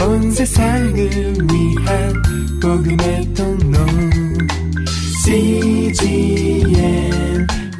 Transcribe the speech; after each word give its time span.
온 0.00 0.30
세상을 0.30 0.94
위한 0.96 2.12
복음의 2.62 3.34
통로 3.34 3.78
CGM 5.24 6.70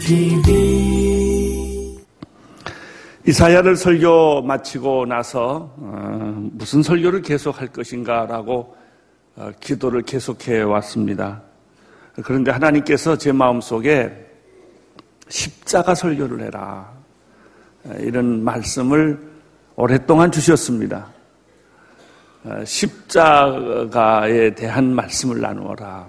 TV 0.01 0.79
이사야를 3.27 3.77
설교 3.77 4.43
마치고 4.43 5.07
나서 5.07 5.73
어, 5.77 6.49
무슨 6.53 6.83
설교를 6.83 7.23
계속할 7.23 7.69
것인가라고 7.69 8.77
어, 9.37 9.51
기도를 9.61 10.03
계속해 10.03 10.63
왔습니다. 10.63 11.43
그런데 12.25 12.51
하나님께서 12.51 13.17
제 13.17 13.31
마음속에 13.31 14.27
십자가 15.29 15.95
설교를 15.95 16.47
해라 16.47 16.91
어, 17.85 17.95
이런 18.01 18.43
말씀을 18.43 19.21
오랫동안 19.77 20.33
주셨습니다. 20.33 21.18
어, 22.45 22.65
십자가에 22.65 24.55
대한 24.55 24.95
말씀을 24.95 25.41
나누어라. 25.41 26.07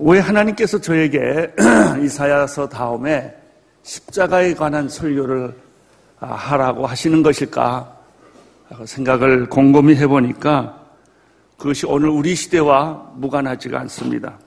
왜 0.00 0.18
하나님께서 0.20 0.80
저에게 0.80 1.52
이사야서 2.02 2.68
다음에 2.68 3.34
십자가에 3.82 4.54
관한 4.54 4.88
설교를 4.88 5.54
아, 6.20 6.34
하라고 6.34 6.86
하시는 6.86 7.22
것일까 7.22 7.96
생각을 8.84 9.48
곰곰이 9.48 9.94
해보니까 9.96 10.78
그것이 11.56 11.86
오늘 11.86 12.08
우리 12.08 12.34
시대와 12.34 13.12
무관하지가 13.16 13.80
않습니다. 13.80 14.38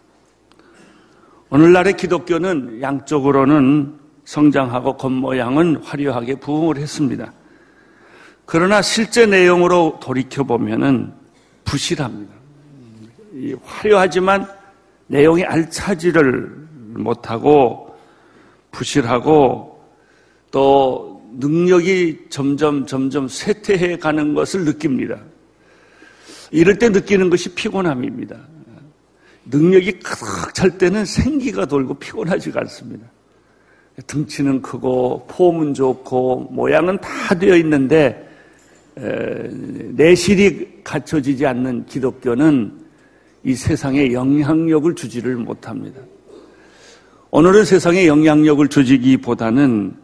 오늘날의 1.50 1.98
기독교는 1.98 2.82
양쪽으로는 2.82 4.00
성장하고 4.24 4.96
겉모양은 4.96 5.78
화려하게 5.84 6.36
부흥을 6.36 6.78
했습니다. 6.78 7.34
그러나 8.52 8.82
실제 8.82 9.26
내용으로 9.26 9.98
돌이켜보면은 10.02 11.14
부실합니다. 11.64 12.34
화려하지만 13.64 14.46
내용이 15.08 15.46
알차지를 15.46 16.52
못하고 16.98 17.96
부실하고 18.72 19.82
또 20.52 21.24
능력이 21.40 22.26
점점 22.30 22.86
점점 22.86 23.30
쇠퇴해 23.30 24.00
가는 24.00 24.34
것을 24.34 24.66
느낍니다. 24.66 25.18
이럴 26.52 26.78
때 26.78 26.90
느끼는 26.90 27.30
것이 27.30 27.56
피곤함입니다. 27.56 28.36
능력이 29.46 30.00
가득 30.00 30.54
찰 30.54 30.78
때는 30.78 31.06
생기가 31.06 31.66
돌고 31.66 31.94
피곤하지가 31.94 32.60
않습니다. 32.60 33.08
등치는 34.08 34.62
크고 34.62 35.26
폼은 35.28 35.74
좋고 35.74 36.50
모양은 36.52 37.00
다 37.00 37.34
되어 37.34 37.56
있는데 37.56 38.28
내실이 39.02 40.82
갖춰지지 40.84 41.46
않는 41.46 41.86
기독교는 41.86 42.80
이 43.44 43.56
세상에 43.56 44.14
영향력을 44.14 44.94
주지를 44.96 45.36
못합니다. 45.38 46.00
오늘은 47.32 47.66
세상에 47.66 48.06
영향력을 48.08 48.68
주지기보다는 48.68 49.96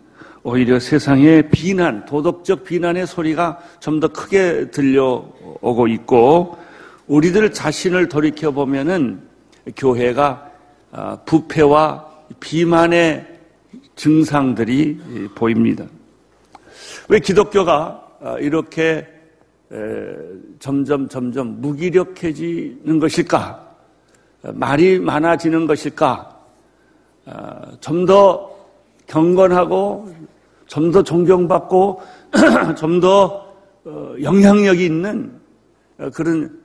오히려 0.43 0.79
세상의 0.79 1.49
비난, 1.49 2.05
도덕적 2.05 2.63
비난의 2.63 3.05
소리가 3.05 3.59
좀 3.79 3.99
더 3.99 4.07
크게 4.07 4.71
들려오고 4.71 5.87
있고 5.89 6.57
우리들 7.07 7.51
자신을 7.51 8.07
돌이켜 8.07 8.51
보면은 8.51 9.21
교회가 9.75 10.49
아, 10.91 11.17
부패와 11.25 12.05
비만의 12.39 13.27
증상들이 13.95 15.29
보입니다. 15.35 15.85
왜 17.09 17.19
기독교가 17.19 17.73
아, 17.73 18.06
이렇게 18.39 19.07
점점 20.59 21.07
점점 21.07 21.61
무기력해지는 21.61 22.99
것일까? 22.99 23.75
말이 24.53 24.99
많아지는 24.99 25.67
것일까? 25.67 26.37
아, 27.25 27.61
좀더 27.81 28.49
경건하고 29.07 30.13
좀 30.67 30.91
더 30.91 31.01
존경받고 31.01 32.01
좀더 32.77 33.47
어, 33.85 34.15
영향력이 34.21 34.85
있는 34.85 35.39
어, 35.97 36.09
그런 36.09 36.61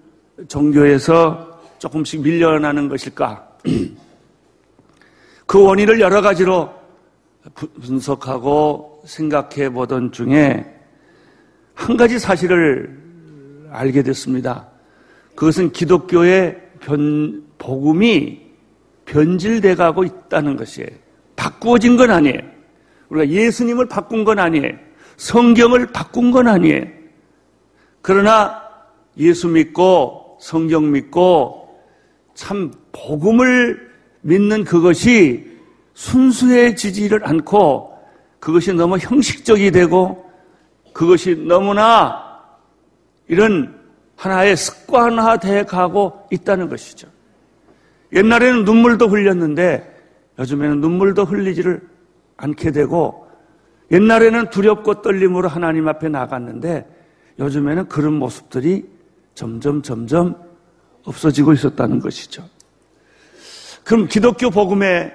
종교에서 0.49 1.61
조금씩 1.79 2.21
밀려나는 2.21 2.89
것일까? 2.89 3.49
그 5.47 5.63
원인을 5.63 6.01
여러 6.01 6.21
가지로 6.21 6.71
분석하고 7.81 9.03
생각해 9.05 9.71
보던 9.71 10.13
중에 10.13 10.82
한 11.75 11.97
가지 11.97 12.19
사실을 12.19 12.99
알게 13.71 14.03
됐습니다. 14.03 14.69
그것은 15.35 15.73
기독교의 15.73 16.61
변, 16.81 17.45
복음이 17.59 18.41
변질돼 19.05 19.75
가고 19.75 20.05
있다는 20.05 20.57
것이에요. 20.57 20.89
바꾸어진 21.37 21.97
건 21.97 22.11
아니에요. 22.11 22.39
우리가 23.09 23.29
예수님을 23.29 23.89
바꾼 23.89 24.25
건 24.25 24.39
아니에요. 24.39 24.73
성경을 25.17 25.89
바꾼 25.93 26.31
건 26.31 26.49
아니에요. 26.49 26.85
그러나 28.01 28.63
예수 29.19 29.49
믿고 29.49 30.39
성경 30.41 30.91
믿고 30.91 31.79
참 32.35 32.73
복음을 32.93 33.91
믿는 34.23 34.65
그것이 34.65 35.47
순수해지지를 35.95 37.27
않고 37.27 37.93
그것이 38.41 38.73
너무 38.73 38.99
형식적이 38.99 39.71
되고 39.71 40.22
그것이 40.93 41.35
너무나 41.37 42.41
이런 43.29 43.81
하나의 44.17 44.57
습관화돼 44.57 45.65
가고 45.65 46.27
있다는 46.31 46.69
것이죠. 46.69 47.09
옛날에는 48.13 48.65
눈물도 48.65 49.09
흘렸는데 49.09 49.91
요즘에는 50.39 50.81
눈물도 50.81 51.25
흘리지를 51.25 51.81
않게 52.37 52.73
되고 52.73 53.27
옛날에는 53.91 54.51
두렵고 54.51 55.03
떨림으로 55.03 55.49
하나님 55.49 55.89
앞에 55.89 56.09
나갔는데 56.09 56.87
요즘에는 57.39 57.89
그런 57.89 58.15
모습들이 58.15 58.85
점점 59.35 59.83
점점 59.83 60.37
없어지고 61.05 61.53
있었다는 61.53 62.01
것이죠. 62.01 62.45
그럼 63.85 64.07
기독교 64.07 64.51
복음의 64.51 65.13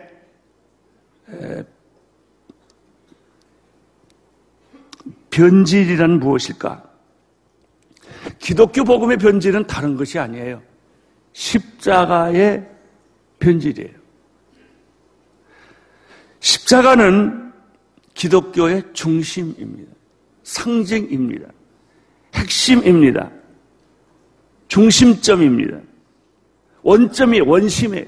변질이란 5.37 6.19
무엇일까? 6.19 6.83
기독교 8.39 8.83
복음의 8.83 9.17
변질은 9.17 9.67
다른 9.67 9.95
것이 9.95 10.17
아니에요. 10.17 10.63
십자가의 11.33 12.67
변질이에요. 13.37 13.91
십자가는 16.39 17.53
기독교의 18.15 18.81
중심입니다. 18.93 19.91
상징입니다. 20.41 21.47
핵심입니다. 22.33 23.29
중심점입니다. 24.69 25.77
원점이 26.81 27.41
원심이에요. 27.41 28.07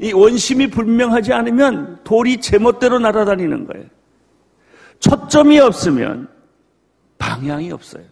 이 0.00 0.12
원심이 0.12 0.66
분명하지 0.66 1.32
않으면 1.32 2.04
돌이 2.04 2.42
제멋대로 2.42 2.98
날아다니는 2.98 3.66
거예요. 3.66 3.97
초점이 5.00 5.58
없으면 5.58 6.28
방향이 7.18 7.70
없어요. 7.72 8.04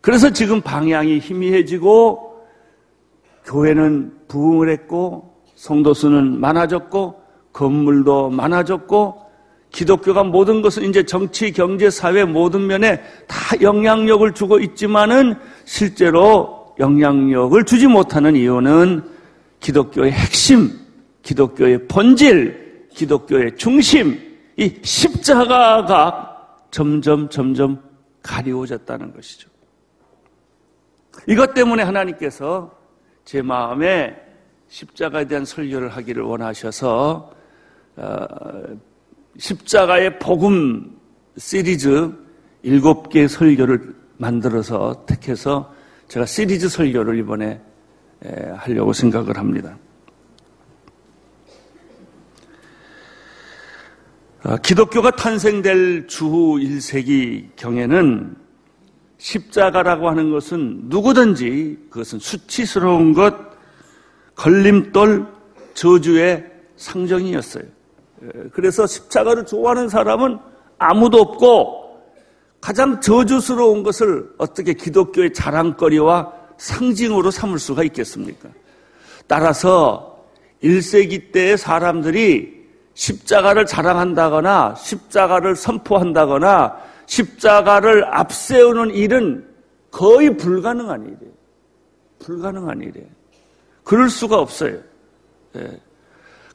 그래서 0.00 0.30
지금 0.30 0.60
방향이 0.60 1.18
희미해지고 1.20 2.44
교회는 3.44 4.12
부흥을 4.28 4.68
했고 4.68 5.32
성도 5.54 5.94
수는 5.94 6.40
많아졌고 6.40 7.22
건물도 7.52 8.30
많아졌고 8.30 9.22
기독교가 9.70 10.22
모든 10.24 10.60
것은 10.60 10.84
이제 10.84 11.02
정치, 11.02 11.50
경제, 11.52 11.88
사회 11.88 12.24
모든 12.24 12.66
면에 12.66 13.00
다 13.26 13.60
영향력을 13.60 14.32
주고 14.34 14.58
있지만은 14.60 15.34
실제로 15.64 16.74
영향력을 16.78 17.64
주지 17.64 17.86
못하는 17.86 18.36
이유는 18.36 19.02
기독교의 19.60 20.12
핵심, 20.12 20.70
기독교의 21.22 21.86
본질, 21.88 22.88
기독교의 22.92 23.56
중심, 23.56 24.18
이 24.62 24.78
십자가가 24.82 26.56
점점 26.70 27.28
점점 27.28 27.82
가리워졌다는 28.22 29.12
것이죠. 29.12 29.50
이것 31.26 31.52
때문에 31.52 31.82
하나님께서 31.82 32.70
제 33.24 33.42
마음에 33.42 34.16
십자가에 34.68 35.24
대한 35.26 35.44
설교를 35.44 35.88
하기를 35.88 36.22
원하셔서 36.22 37.32
어, 37.96 38.26
십자가의 39.36 40.20
복음 40.20 40.96
시리즈 41.36 42.12
일곱 42.62 43.08
개 43.08 43.26
설교를 43.26 43.96
만들어서 44.16 45.04
택해서 45.06 45.74
제가 46.06 46.24
시리즈 46.24 46.68
설교를 46.68 47.18
이번에 47.18 47.60
하려고 48.56 48.92
생각을 48.92 49.36
합니다. 49.36 49.76
기독교가 54.62 55.12
탄생될 55.12 56.08
주후 56.08 56.58
1세기 56.58 57.54
경에는 57.54 58.36
십자가라고 59.18 60.08
하는 60.08 60.32
것은 60.32 60.80
누구든지 60.84 61.78
그것은 61.90 62.18
수치스러운 62.18 63.12
것, 63.12 63.36
걸림돌, 64.34 65.28
저주의 65.74 66.44
상정이었어요. 66.76 67.62
그래서 68.52 68.84
십자가를 68.84 69.46
좋아하는 69.46 69.88
사람은 69.88 70.38
아무도 70.78 71.18
없고 71.18 72.02
가장 72.60 73.00
저주스러운 73.00 73.84
것을 73.84 74.28
어떻게 74.38 74.72
기독교의 74.72 75.32
자랑거리와 75.32 76.32
상징으로 76.56 77.30
삼을 77.30 77.60
수가 77.60 77.84
있겠습니까? 77.84 78.48
따라서 79.28 80.26
1세기 80.62 81.30
때의 81.30 81.58
사람들이 81.58 82.61
십자가를 82.94 83.66
자랑한다거나 83.66 84.74
십자가를 84.74 85.56
선포한다거나 85.56 86.76
십자가를 87.06 88.04
앞세우는 88.14 88.94
일은 88.94 89.46
거의 89.90 90.36
불가능한 90.36 91.02
일이에요. 91.02 91.32
불가능한 92.18 92.80
일이에요. 92.80 93.06
그럴 93.84 94.08
수가 94.08 94.38
없어요. 94.38 94.78
예. 95.56 95.80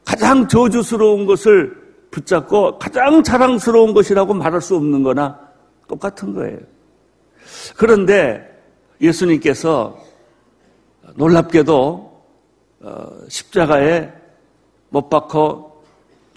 가장 0.04 0.48
저주스러운 0.48 1.26
것을 1.26 1.76
붙잡고 2.10 2.78
가장 2.78 3.22
자랑스러운 3.22 3.92
것이라고 3.92 4.34
말할 4.34 4.60
수 4.60 4.76
없는 4.76 5.02
거나 5.02 5.38
똑같은 5.86 6.34
거예요. 6.34 6.58
그런데 7.76 8.44
예수님께서 9.00 9.98
놀랍게도 11.14 12.08
어, 12.80 13.06
십자가에 13.28 14.12
못 14.88 15.08
박혀 15.08 15.67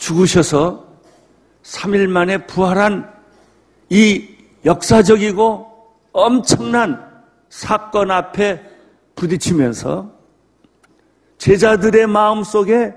죽으셔서 0.02 0.84
3일 1.62 2.08
만에 2.08 2.48
부활한 2.48 3.08
이 3.90 4.28
역사적이고 4.66 5.68
엄청난 6.12 7.00
사건 7.50 8.10
앞에 8.10 8.62
부딪히면서 9.16 10.12
제자들의 11.38 12.08
마음 12.08 12.44
속에 12.44 12.94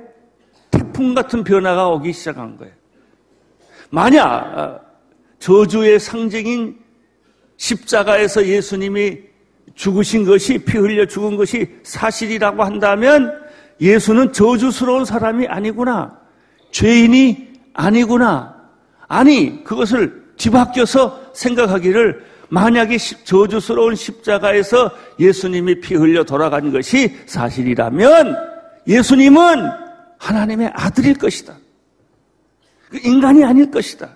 태풍 0.71 1.15
같은 1.15 1.45
변화가 1.45 1.91
오기 1.91 2.13
시작한 2.13 2.57
거예요. 2.57 2.73
만약 3.91 4.25
어, 4.59 4.81
저주의 5.39 6.01
상징인 6.01 6.79
십자가에서 7.59 8.47
예수님이 8.47 9.21
죽으신 9.75 10.25
것이 10.25 10.59
피 10.59 10.79
흘려 10.79 11.07
죽은 11.07 11.37
것이 11.37 11.81
사실이라고 11.83 12.65
한다면 12.65 13.45
예수는 13.81 14.33
저주스러운 14.33 15.05
사람이 15.05 15.47
아니구나. 15.47 16.24
죄인이 16.75 17.53
아니구나. 17.73 18.53
아니, 19.07 19.63
그것을 19.63 20.25
뒤바뀌어서 20.37 21.31
생각하기를 21.33 22.25
만약에 22.49 22.99
저주스러운 22.99 23.95
십자가에서 23.95 24.91
예수님이 25.21 25.81
피 25.81 25.95
흘려 25.95 26.25
돌아간 26.25 26.73
것이 26.73 27.17
사실이라면 27.27 28.37
예수님은 28.89 29.71
하나님의 30.19 30.73
아들일 30.75 31.15
것이다. 31.15 31.55
그 32.91 32.99
인간이 33.05 33.45
아닐 33.45 33.71
것이다. 33.71 34.09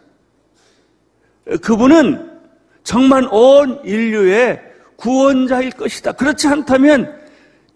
그분은 1.62 2.40
정말 2.82 3.28
온 3.31 3.81
인류의 3.84 4.60
구원자일 4.96 5.70
것이다. 5.70 6.10
그렇지 6.12 6.49
않다면 6.49 7.16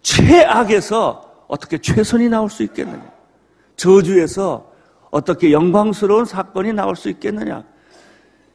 최악에서 0.01 1.45
어떻게 1.47 1.77
최선이 1.77 2.27
나올 2.27 2.49
수 2.49 2.63
있겠느냐? 2.63 3.09
저주에서 3.77 4.72
어떻게 5.13 5.51
영광스러운 5.51 6.25
사건이 6.25 6.73
나올 6.73 6.95
수 6.95 7.07
있겠느냐? 7.07 7.63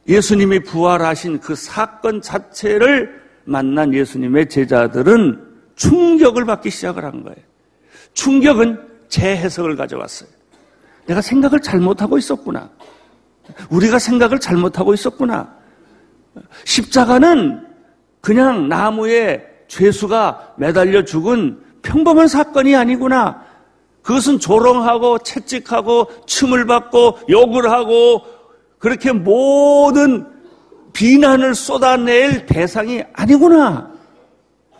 예수님이 0.09 0.59
부활하신 0.59 1.39
그 1.39 1.55
사건 1.55 2.21
자체를 2.21 3.21
만난 3.45 3.93
예수님의 3.93 4.49
제자들은 4.49 5.41
충격을 5.77 6.43
받기 6.43 6.69
시작을 6.69 7.05
한 7.05 7.23
거예요. 7.23 7.37
충격은 8.13 8.77
재해석을 9.07 9.77
가져왔어요. 9.77 10.29
내가 11.05 11.21
생각을 11.21 11.61
잘못하고 11.61 12.17
있었구나. 12.17 12.69
우리가 13.69 13.97
생각을 13.97 14.37
잘못하고 14.39 14.93
있었구나. 14.93 15.55
십자가는 16.65 17.65
그냥 18.19 18.67
나무에 18.67 19.45
죄수가 19.69 20.55
매달려 20.57 21.05
죽은 21.05 21.57
평범한 21.83 22.27
사건이 22.27 22.75
아니구나. 22.75 23.45
그것은 24.09 24.39
조롱하고 24.39 25.19
채찍하고 25.19 26.07
춤을 26.25 26.65
받고 26.65 27.19
욕을 27.29 27.69
하고 27.69 28.23
그렇게 28.79 29.11
모든 29.11 30.25
비난을 30.93 31.53
쏟아낼 31.53 32.47
대상이 32.47 33.03
아니구나. 33.13 33.93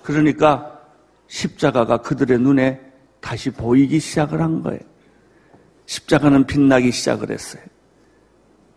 그러니까 0.02 0.80
십자가가 1.28 1.98
그들의 1.98 2.40
눈에 2.40 2.82
다시 3.20 3.52
보이기 3.52 4.00
시작을 4.00 4.42
한 4.42 4.64
거예요. 4.64 4.80
십자가는 5.86 6.48
빛나기 6.48 6.92
시작을 6.92 7.30
했어요. 7.30 7.62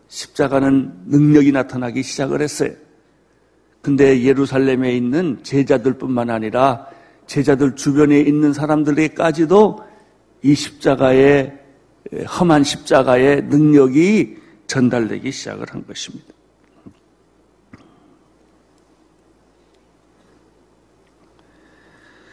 십자가는 0.09 0.93
능력이 1.07 1.53
나타나기 1.53 2.03
시작을 2.03 2.43
했어요. 2.43 2.73
근데 3.81 4.23
예루살렘에 4.23 4.95
있는 4.95 5.43
제자들뿐만 5.43 6.29
아니라 6.29 6.89
제자들 7.27 7.75
주변에 7.75 8.21
있는 8.21 8.53
사람들에게까지도 8.53 9.92
이 10.43 10.55
십자가의 10.55 11.59
험한 12.39 12.65
십자가의 12.65 13.43
능력이 13.45 14.37
전달되기 14.67 15.31
시작을 15.31 15.67
한 15.71 15.87
것입니다. 15.87 16.33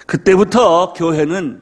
그때부터 0.06 0.94
교회는 0.94 1.62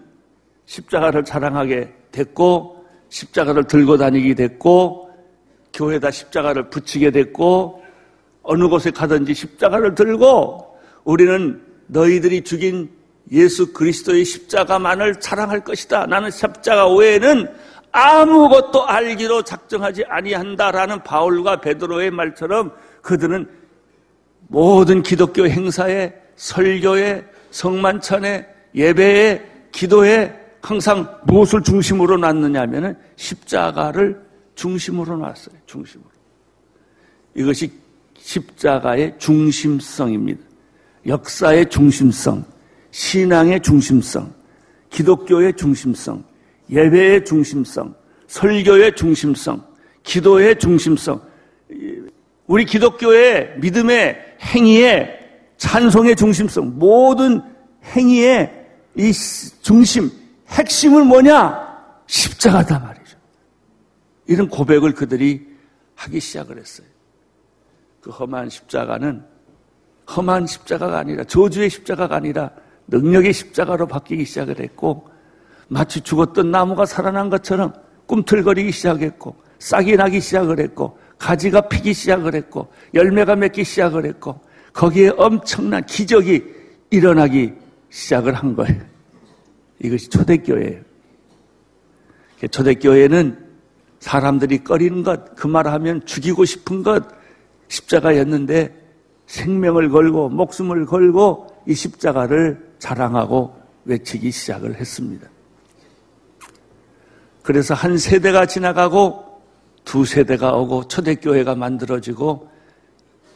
십자가를 0.65 1.25
자랑하게 1.25 1.93
됐고 2.11 2.85
십자가를 3.09 3.65
들고 3.65 3.97
다니게 3.97 4.35
됐고 4.35 5.09
교회다 5.73 6.11
십자가를 6.11 6.69
붙이게 6.69 7.11
됐고 7.11 7.83
어느 8.43 8.67
곳에 8.69 8.89
가든지 8.91 9.33
십자가를 9.33 9.95
들고 9.95 10.77
우리는 11.03 11.61
너희들이 11.87 12.43
죽인 12.43 12.89
예수 13.31 13.73
그리스도의 13.73 14.23
십자가만을 14.25 15.19
자랑할 15.19 15.63
것이다. 15.63 16.05
나는 16.05 16.31
십자가 16.31 16.93
외에는 16.93 17.47
아무것도 17.91 18.85
알기로 18.85 19.43
작정하지 19.43 20.05
아니한다라는 20.07 21.03
바울과 21.03 21.61
베드로의 21.61 22.11
말처럼 22.11 22.71
그들은 23.01 23.49
모든 24.47 25.03
기독교 25.03 25.47
행사에 25.47 26.13
설교에 26.35 27.25
성만찬에 27.51 28.47
예배에 28.75 29.69
기도에 29.71 30.47
항상 30.61 31.19
무엇을 31.25 31.63
중심으로 31.63 32.17
놨느냐 32.17 32.61
하면은 32.61 32.97
십자가를 33.15 34.21
중심으로 34.55 35.17
놨어요. 35.17 35.55
중심으로. 35.65 36.09
이것이 37.35 37.71
십자가의 38.17 39.15
중심성입니다. 39.17 40.41
역사의 41.05 41.69
중심성. 41.69 42.43
신앙의 42.97 43.61
중심성, 43.61 44.33
기독교의 44.89 45.53
중심성, 45.55 46.23
예배의 46.71 47.25
중심성, 47.25 47.93
설교의 48.25 48.95
중심성, 48.95 49.63
기도의 50.01 50.57
중심성, 50.57 51.21
우리 52.47 52.65
기독교의 52.65 53.59
믿음의 53.59 54.37
행위의 54.41 55.19
찬송의 55.57 56.15
중심성, 56.15 56.79
모든 56.79 57.39
행위의 57.83 58.65
이 58.95 59.11
중심, 59.61 60.09
핵심은 60.47 61.05
뭐냐? 61.05 61.67
십자가다 62.07 62.79
말이죠. 62.79 63.15
이런 64.25 64.49
고백을 64.49 64.95
그들이 64.95 65.47
하기 65.93 66.19
시작을 66.19 66.57
했어요. 66.57 66.87
그 68.01 68.09
험한 68.09 68.49
십자가는 68.49 69.23
험한 70.15 70.47
십자가가 70.47 70.97
아니라 70.97 71.23
저주의 71.25 71.69
십자가가 71.69 72.15
아니라 72.15 72.49
능력의 72.87 73.33
십자가로 73.33 73.87
바뀌기 73.87 74.25
시작을 74.25 74.59
했고 74.59 75.09
마치 75.67 76.01
죽었던 76.01 76.51
나무가 76.51 76.85
살아난 76.85 77.29
것처럼 77.29 77.73
꿈틀거리기 78.05 78.71
시작했고 78.71 79.35
싹이 79.59 79.95
나기 79.95 80.19
시작을 80.21 80.59
했고 80.59 80.97
가지가 81.17 81.61
피기 81.61 81.93
시작을 81.93 82.35
했고 82.35 82.71
열매가 82.93 83.35
맺기 83.35 83.63
시작을 83.63 84.05
했고 84.05 84.39
거기에 84.73 85.11
엄청난 85.17 85.85
기적이 85.85 86.43
일어나기 86.89 87.53
시작을 87.89 88.33
한 88.33 88.55
거예요. 88.55 88.81
이것이 89.79 90.09
초대교회예요. 90.09 90.81
초대교회는 92.51 93.45
사람들이 93.99 94.63
꺼리는 94.63 95.03
것, 95.03 95.35
그 95.35 95.47
말 95.47 95.67
하면 95.67 96.05
죽이고 96.05 96.45
싶은 96.45 96.83
것, 96.83 97.03
십자가였는데 97.67 98.73
생명을 99.25 99.89
걸고 99.89 100.29
목숨을 100.29 100.85
걸고 100.85 101.47
이 101.67 101.73
십자가를 101.73 102.66
자랑하고 102.79 103.55
외치기 103.85 104.31
시작을 104.31 104.75
했습니다. 104.75 105.27
그래서 107.43 107.73
한 107.73 107.97
세대가 107.97 108.45
지나가고 108.45 109.41
두 109.85 110.03
세대가 110.03 110.53
오고 110.55 110.89
초대교회가 110.89 111.55
만들어지고 111.55 112.49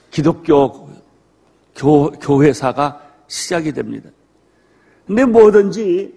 기독교 0.09 0.89
교, 1.75 2.11
교회사가 2.11 3.01
시작이 3.27 3.71
됩니다. 3.71 4.09
근데 5.07 5.25
뭐든지 5.25 6.13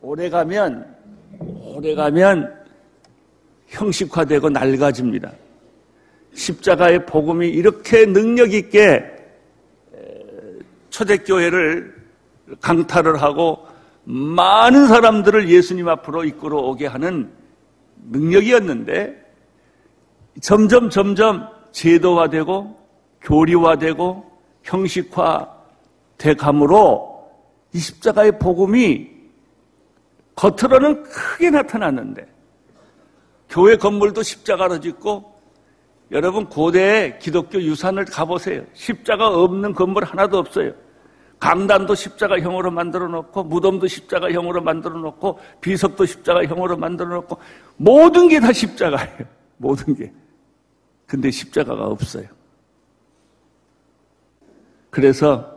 오래 0.00 0.30
가면, 0.30 0.94
오래 1.40 1.94
가면 1.94 2.54
형식화되고 3.68 4.50
낡아집니다. 4.50 5.32
십자가의 6.34 7.06
복음이 7.06 7.48
이렇게 7.48 8.06
능력 8.06 8.52
있게 8.52 9.04
초대교회를 10.90 11.93
강탈을 12.60 13.22
하고 13.22 13.66
많은 14.04 14.86
사람들을 14.86 15.48
예수님 15.48 15.88
앞으로 15.88 16.24
이끌어 16.24 16.58
오게 16.58 16.86
하는 16.86 17.32
능력이었는데 18.10 19.22
점점 20.42 20.90
점점 20.90 21.48
제도화되고 21.72 22.76
교리화되고 23.22 24.30
형식화 24.62 25.48
돼감으로 26.18 27.30
이 27.72 27.78
십자가의 27.78 28.38
복음이 28.38 29.10
겉으로는 30.36 31.02
크게 31.04 31.50
나타났는데 31.50 32.26
교회 33.48 33.76
건물도 33.76 34.22
십자가로 34.22 34.80
짓고 34.80 35.32
여러분 36.10 36.46
고대 36.46 37.18
기독교 37.20 37.60
유산을 37.60 38.04
가보세요. 38.04 38.64
십자가 38.74 39.28
없는 39.28 39.72
건물 39.74 40.04
하나도 40.04 40.38
없어요. 40.38 40.72
강단도 41.44 41.94
십자가형으로 41.94 42.70
만들어 42.70 43.06
놓고 43.06 43.44
무덤도 43.44 43.86
십자가형으로 43.86 44.62
만들어 44.62 44.96
놓고 44.96 45.38
비석도 45.60 46.06
십자가형으로 46.06 46.78
만들어 46.78 47.16
놓고 47.16 47.38
모든 47.76 48.28
게 48.28 48.40
다 48.40 48.50
십자가예요. 48.50 49.18
모든 49.58 49.94
게. 49.94 50.10
근데 51.06 51.30
십자가가 51.30 51.84
없어요. 51.84 52.26
그래서 54.88 55.54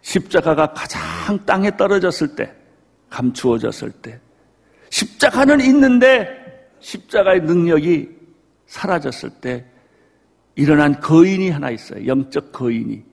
십자가가 0.00 0.72
가장 0.72 1.38
땅에 1.46 1.76
떨어졌을 1.76 2.34
때, 2.34 2.52
감추어졌을 3.10 3.92
때, 3.92 4.18
십자가는 4.90 5.60
있는데 5.60 6.68
십자가의 6.80 7.42
능력이 7.42 8.08
사라졌을 8.66 9.30
때 9.40 9.64
일어난 10.56 10.98
거인이 10.98 11.48
하나 11.50 11.70
있어요. 11.70 12.04
영적 12.04 12.50
거인이. 12.50 13.07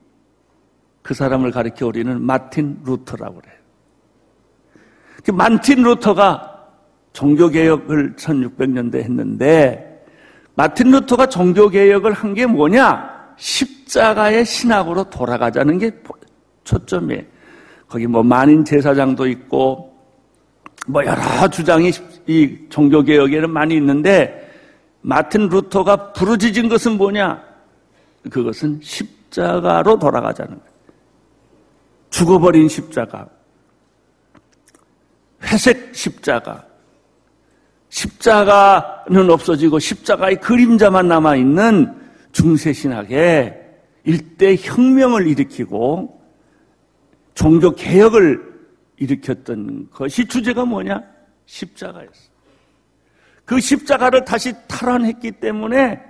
그 1.06 1.14
사람을 1.14 1.52
가리켜 1.52 1.86
우리는 1.86 2.20
마틴 2.20 2.80
루터라고 2.84 3.40
그래요. 3.40 3.54
그 5.24 5.30
마틴 5.30 5.84
루터가 5.84 6.66
종교개혁을 7.12 8.16
1600년대 8.16 8.96
했는데 8.96 10.04
마틴 10.56 10.90
루터가 10.90 11.28
종교개혁을 11.28 12.12
한 12.12 12.34
게 12.34 12.44
뭐냐? 12.46 13.34
십자가의 13.36 14.44
신학으로 14.44 15.04
돌아가자는 15.04 15.78
게 15.78 15.92
초점이에요. 16.64 17.22
거기 17.88 18.08
뭐 18.08 18.24
만인 18.24 18.64
제사장도 18.64 19.28
있고 19.28 19.96
뭐 20.88 21.04
여러 21.04 21.48
주장이 21.48 21.92
이 22.26 22.58
종교개혁에는 22.68 23.48
많이 23.48 23.76
있는데 23.76 24.50
마틴 25.02 25.48
루터가 25.48 26.12
부르짖은 26.14 26.68
것은 26.68 26.96
뭐냐? 26.98 27.40
그것은 28.28 28.80
십자가로 28.82 30.00
돌아가자는 30.00 30.50
거예요. 30.50 30.65
죽어버린 32.16 32.66
십자가, 32.66 33.28
회색 35.42 35.94
십자가, 35.94 36.66
십자가는 37.90 39.28
없어지고 39.28 39.78
십자가의 39.78 40.40
그림자만 40.40 41.08
남아있는 41.08 41.94
중세신학에 42.32 43.54
일대 44.04 44.56
혁명을 44.56 45.26
일으키고 45.26 46.18
종교 47.34 47.72
개혁을 47.72 48.40
일으켰던 48.96 49.90
것이 49.90 50.26
주제가 50.26 50.64
뭐냐? 50.64 51.02
십자가였어. 51.44 52.30
그 53.44 53.60
십자가를 53.60 54.24
다시 54.24 54.54
탈환했기 54.68 55.32
때문에 55.32 56.00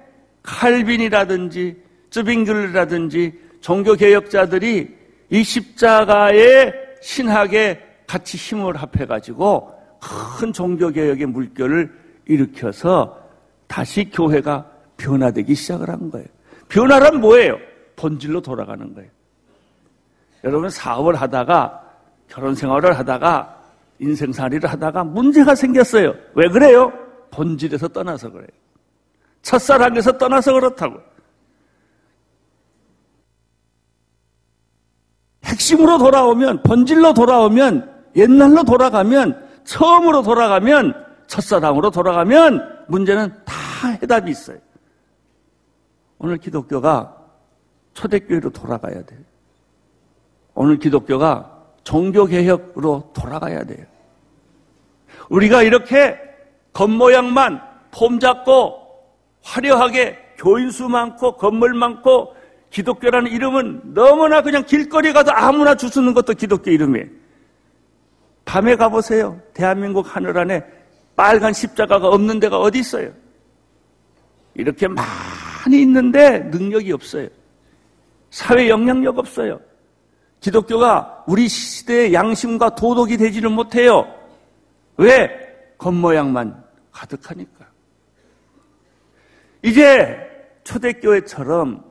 칼빈이라든지 0.45 1.83
쯔빙글이라든지 2.11 3.41
종교 3.61 3.95
개혁자들이 3.95 4.96
이 5.31 5.43
십자가의 5.43 6.73
신학에 7.01 7.83
같이 8.07 8.37
힘을 8.37 8.77
합해가지고 8.77 9.73
큰 10.39 10.53
종교개혁의 10.53 11.27
물결을 11.27 11.93
일으켜서 12.27 13.21
다시 13.67 14.09
교회가 14.11 14.71
변화되기 14.97 15.55
시작을 15.55 15.89
한 15.91 16.11
거예요. 16.11 16.27
변화란 16.69 17.21
뭐예요? 17.21 17.59
본질로 17.97 18.41
돌아가는 18.41 18.95
거예요. 18.95 19.11
여러분 20.45 20.71
사업을 20.71 21.17
하다가 21.17 21.83
결혼 22.29 22.55
생활을 22.55 22.99
하다가 22.99 23.57
인생살이를 23.99 24.71
하다가 24.71 25.05
문제가 25.05 25.55
생겼어요. 25.55 26.15
왜 26.35 26.49
그래요? 26.49 26.93
본질에서 27.31 27.89
떠나서 27.89 28.31
그래요. 28.31 28.49
첫사랑에서 29.43 30.19
떠나서 30.19 30.53
그렇다고. 30.53 31.01
핵심으로 35.47 35.99
돌아오면, 35.99 36.63
본질로 36.63 37.15
돌아오면, 37.15 37.91
옛날로 38.17 38.63
돌아가면, 38.65 39.49
처음으로 39.65 40.23
돌아가면, 40.23 41.07
첫사랑으로 41.27 41.91
돌아가면, 41.91 42.85
문제는 42.89 43.33
다 43.45 43.55
해답이 44.03 44.31
있어요. 44.31 44.59
오늘 46.19 46.39
기독교가 46.39 47.17
초대교회로 47.95 48.51
돌아가야 48.51 49.03
돼요. 49.05 49.21
오늘 50.55 50.79
기독교가 50.79 51.53
종교개혁으로 51.85 53.11
돌아가야 53.15 53.65
돼요. 53.65 53.87
우리가 55.29 55.63
이렇게 55.63 56.19
겉모양만 56.73 57.61
폼 57.91 58.19
잡고 58.19 58.87
화려하게 59.43 60.19
교인 60.37 60.71
수 60.71 60.89
많고 60.89 61.37
건물 61.37 61.75
많고 61.75 62.35
기독교라는 62.71 63.31
이름은 63.31 63.95
너무나 63.95 64.43
그냥 64.43 64.65
길거리 64.65 65.13
가도 65.13 65.33
아무나 65.33 65.75
주스는 65.75 66.15
것도 66.15 66.35
기독교 66.35 66.71
이름이에요. 66.71 67.07
밤에 68.45 68.77
가보세요. 68.77 69.41
대한민국 69.55 70.15
하늘 70.15 70.37
안에 70.37 70.65
빨간 71.17 71.53
십자가가 71.53 72.09
없는 72.09 72.41
데가 72.41 72.59
어디 72.59 72.79
있어요? 72.79 73.11
이렇게 74.55 74.89
많이 74.89 75.83
있는데 75.83 76.41
능력이 76.41 76.93
없어요. 76.93 77.29
사회 78.31 78.69
영향력 78.69 79.19
없어요. 79.19 79.61
기독교가 80.41 81.25
우리 81.27 81.49
시대의 81.49 82.13
양심과 82.13 82.75
도덕이 82.75 83.17
되지를 83.17 83.51
못해요. 83.51 84.07
왜? 84.97 85.31
겉모양만 85.79 86.63
가득하니까. 86.93 87.67
이제 89.63 90.17
초대교회처럼 90.65 91.85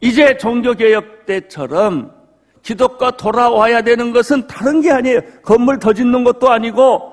이제 0.00 0.36
종교개혁 0.36 1.26
때처럼 1.26 2.14
기독과 2.62 3.12
돌아와야 3.12 3.82
되는 3.82 4.12
것은 4.12 4.46
다른 4.46 4.80
게 4.80 4.90
아니에요. 4.90 5.20
건물 5.42 5.78
더 5.78 5.92
짓는 5.92 6.24
것도 6.24 6.50
아니고 6.50 7.12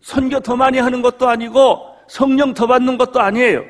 선교 0.00 0.40
더 0.40 0.56
많이 0.56 0.78
하는 0.78 1.00
것도 1.00 1.28
아니고 1.28 1.94
성령 2.08 2.52
더 2.52 2.66
받는 2.66 2.98
것도 2.98 3.20
아니에요. 3.20 3.62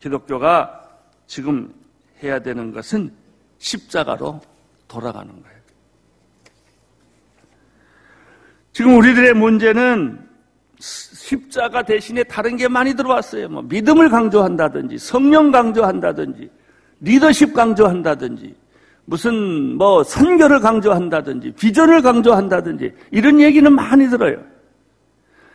기독교가 0.00 0.82
지금 1.26 1.72
해야 2.22 2.38
되는 2.38 2.72
것은 2.72 3.12
십자가로 3.58 4.40
돌아가는 4.88 5.28
거예요. 5.28 5.56
지금 8.72 8.96
우리들의 8.98 9.34
문제는 9.34 10.26
십자가 10.78 11.82
대신에 11.82 12.22
다른 12.24 12.56
게 12.56 12.68
많이 12.68 12.94
들어왔어요. 12.94 13.48
뭐 13.48 13.62
믿음을 13.62 14.08
강조한다든지 14.10 14.98
성령 14.98 15.50
강조한다든지 15.50 16.50
리더십 17.06 17.54
강조한다든지 17.54 18.54
무슨 19.04 19.76
뭐 19.76 20.02
선교를 20.02 20.58
강조한다든지 20.60 21.52
비전을 21.52 22.02
강조한다든지 22.02 22.92
이런 23.12 23.40
얘기는 23.40 23.72
많이 23.72 24.08
들어요. 24.08 24.38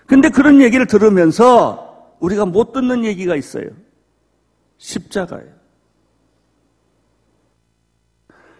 근데 0.07 0.29
그런 0.29 0.61
얘기를 0.61 0.87
들으면서 0.87 2.15
우리가 2.19 2.45
못 2.45 2.71
듣는 2.71 3.03
얘기가 3.03 3.35
있어요. 3.35 3.67
십자가예요. 4.77 5.51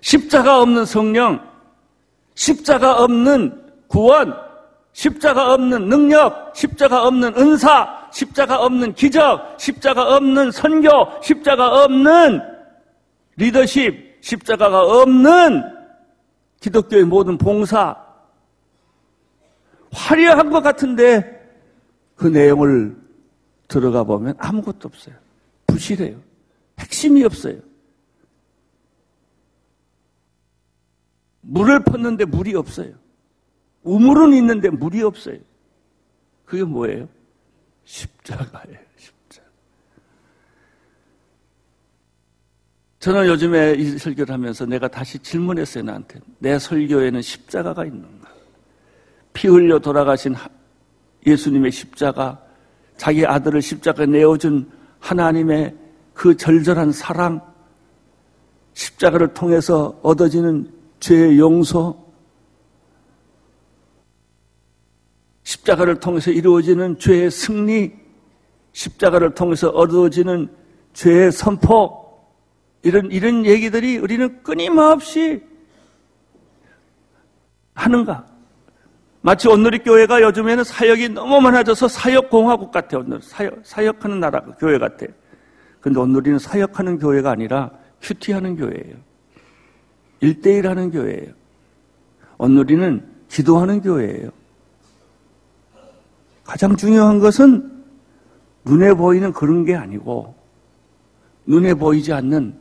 십자가 0.02 0.62
없는 0.62 0.86
성령, 0.86 1.40
십자가 2.36 3.04
없는 3.04 3.72
구원, 3.88 4.34
십자가 4.94 5.54
없는 5.54 5.88
능력, 5.88 6.52
십자가 6.56 7.08
없는 7.08 7.38
은사, 7.38 8.10
십자가 8.12 8.60
없는 8.60 8.94
기적, 8.94 9.56
십자가 9.58 10.16
없는 10.16 10.52
선교, 10.52 10.90
십자가 11.22 11.84
없는 11.84 12.51
리더십, 13.38 14.18
십자가가 14.22 14.82
없는 14.82 15.64
기독교의 16.60 17.06
모든 17.06 17.38
봉사, 17.38 17.96
화려한 19.92 20.50
것 20.50 20.62
같은데 20.62 21.40
그 22.16 22.28
내용을 22.28 22.96
들어가 23.68 24.04
보면 24.04 24.36
아무것도 24.38 24.88
없어요. 24.88 25.16
부실해요. 25.68 26.22
핵심이 26.80 27.24
없어요. 27.24 27.60
물을 31.42 31.84
폈는데 31.84 32.26
물이 32.26 32.56
없어요. 32.56 32.94
우물은 33.84 34.34
있는데 34.34 34.70
물이 34.70 35.02
없어요. 35.02 35.40
그게 36.46 36.64
뭐예요? 36.64 37.10
십자가예요, 37.84 38.80
십자가. 38.98 39.48
저는 43.02 43.26
요즘에 43.26 43.74
이 43.80 43.98
설교를 43.98 44.32
하면서 44.32 44.64
내가 44.64 44.88
다시 44.88 45.18
질문했어요, 45.18 45.84
나한테. 45.84 46.20
내 46.38 46.60
설교에는 46.60 47.20
십자가가 47.20 47.84
있는가? 47.84 48.30
피 49.34 49.48
흘려 49.48 49.80
돌아가신 49.80 50.36
예수님의 51.26 51.72
십자가, 51.72 52.40
자기 52.98 53.26
아들을 53.26 53.60
십자가에 53.60 54.06
내어준 54.06 54.70
하나님의 55.00 55.76
그 56.14 56.38
절절한 56.38 56.92
사랑, 56.92 57.42
십자가를 58.74 59.34
통해서 59.34 60.00
얻어지는 60.04 60.72
죄의 61.00 61.40
용서, 61.40 62.06
십자가를 65.42 66.00
통해서 66.00 66.30
이루어지는 66.30 67.00
죄의 67.00 67.32
승리, 67.32 67.94
십자가를 68.74 69.34
통해서 69.34 69.70
얻어지는 69.70 70.52
죄의 70.94 71.32
선포, 71.32 72.11
이런, 72.84 73.12
이런 73.12 73.46
얘기들이 73.46 73.98
우리는 73.98 74.42
끊임없이 74.44 75.44
하는가? 77.74 78.26
마치 79.22 79.48
오늘의 79.48 79.84
교회가 79.84 80.22
요즘에는 80.24 80.64
사역이 80.64 81.10
너무 81.10 81.40
많아져서 81.42 81.88
사역공화국 81.88 82.72
같아요. 82.72 83.06
사역, 83.22 83.60
사역하는 83.64 84.20
나라, 84.20 84.42
교회 84.60 84.80
같아요. 84.80 85.10
근데 85.80 86.00
오늘은 86.00 86.40
사역하는 86.40 86.98
교회가 86.98 87.32
아니라 87.32 87.72
큐티하는 88.02 88.56
교회예요. 88.56 88.96
일대일 90.22 90.68
하는 90.68 90.90
교회예요. 90.92 91.34
오늘은 92.40 93.06
기도하는 93.30 93.82
교회예요. 93.82 94.30
가장 96.44 96.76
중요한 96.76 97.20
것은 97.20 97.84
눈에 98.66 98.94
보이는 98.94 99.32
그런 99.32 99.66
게 99.66 99.76
아니고 99.76 100.36
눈에 101.46 101.74
보이지 101.74 102.12
않는 102.14 102.60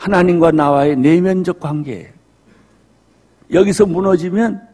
하나님과 0.00 0.50
나와의 0.52 0.96
내면적 0.96 1.60
관계예요. 1.60 2.08
여기서 3.52 3.84
무너지면 3.84 4.66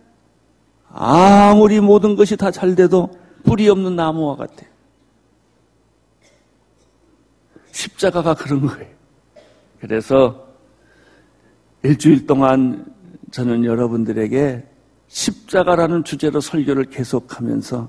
아무리 0.88 1.80
모든 1.80 2.14
것이 2.14 2.36
다 2.36 2.50
잘 2.52 2.76
돼도 2.76 3.10
뿌리 3.42 3.68
없는 3.68 3.96
나무와 3.96 4.36
같아요. 4.36 4.68
십자가가 7.72 8.34
그런 8.34 8.66
거예요. 8.66 8.94
그래서 9.80 10.46
일주일 11.82 12.26
동안 12.26 12.86
저는 13.32 13.64
여러분들에게 13.64 14.64
십자가라는 15.08 16.04
주제로 16.04 16.40
설교를 16.40 16.84
계속하면서 16.84 17.88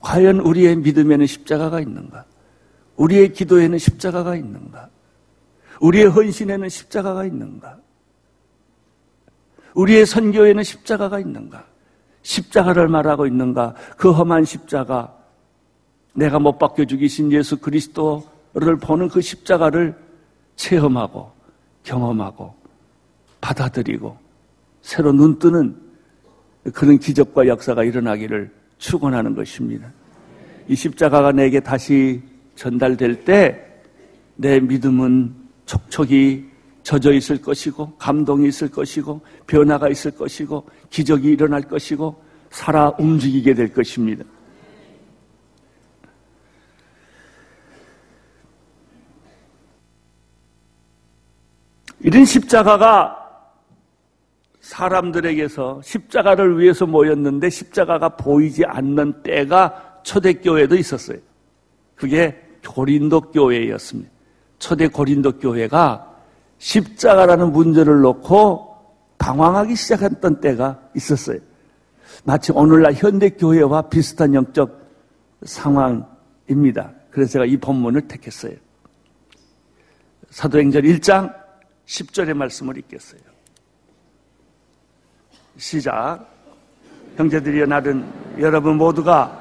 과연 0.00 0.40
우리의 0.40 0.76
믿음에는 0.76 1.26
십자가가 1.26 1.80
있는가? 1.80 2.24
우리의 2.96 3.32
기도에는 3.32 3.78
십자가가 3.78 4.36
있는가? 4.36 4.90
우리의 5.80 6.06
헌신에는 6.06 6.68
십자가가 6.68 7.24
있는가? 7.24 7.78
우리의 9.74 10.06
선교에는 10.06 10.62
십자가가 10.62 11.20
있는가? 11.20 11.64
십자가를 12.22 12.88
말하고 12.88 13.26
있는가? 13.26 13.74
그 13.96 14.10
험한 14.10 14.44
십자가, 14.44 15.14
내가 16.14 16.38
못 16.38 16.58
박혀 16.58 16.84
죽이신 16.84 17.30
예수 17.32 17.58
그리스도를 17.58 18.76
보는 18.80 19.08
그 19.08 19.20
십자가를 19.20 19.96
체험하고 20.56 21.30
경험하고 21.84 22.54
받아들이고 23.40 24.18
새로 24.82 25.12
눈뜨는 25.12 25.76
그런 26.74 26.98
기적과 26.98 27.46
역사가 27.46 27.84
일어나기를 27.84 28.52
축원하는 28.78 29.34
것입니다. 29.34 29.90
이 30.66 30.74
십자가가 30.74 31.32
내게 31.32 31.60
다시 31.60 32.20
전달될 32.56 33.24
때 33.24 33.68
내 34.38 34.60
믿음은 34.60 35.34
촉촉이 35.68 36.46
젖어 36.82 37.12
있을 37.12 37.42
것이고 37.42 37.96
감동이 37.98 38.48
있을 38.48 38.70
것이고 38.70 39.20
변화가 39.46 39.90
있을 39.90 40.12
것이고 40.12 40.66
기적이 40.88 41.28
일어날 41.28 41.60
것이고 41.60 42.24
살아 42.48 42.88
움직이게 42.98 43.52
될 43.52 43.72
것입니다. 43.72 44.24
이런 52.00 52.24
십자가가 52.24 53.16
사람들에게서 54.60 55.82
십자가를 55.82 56.58
위해서 56.58 56.86
모였는데 56.86 57.50
십자가가 57.50 58.16
보이지 58.16 58.64
않는 58.64 59.22
때가 59.22 60.00
초대교회도 60.04 60.76
있었어요. 60.76 61.18
그게 61.94 62.40
고린도 62.66 63.32
교회였습니다. 63.32 64.17
초대 64.58 64.88
고린도 64.88 65.38
교회가 65.38 66.04
십자가라는 66.58 67.52
문제를 67.52 68.00
놓고 68.00 68.76
방황하기 69.18 69.74
시작했던 69.74 70.40
때가 70.40 70.80
있었어요. 70.94 71.38
마치 72.24 72.52
오늘날 72.52 72.94
현대 72.94 73.30
교회와 73.30 73.82
비슷한 73.82 74.34
영적 74.34 74.78
상황입니다. 75.42 76.92
그래서 77.10 77.32
제가 77.32 77.44
이 77.44 77.56
본문을 77.56 78.02
택했어요. 78.08 78.54
사도행전 80.30 80.82
1장 80.82 81.34
10절의 81.86 82.34
말씀을 82.34 82.76
읽겠어요. 82.78 83.20
시작. 85.56 86.26
형제들이여 87.16 87.66
나는 87.66 88.04
여러분 88.38 88.76
모두가 88.76 89.40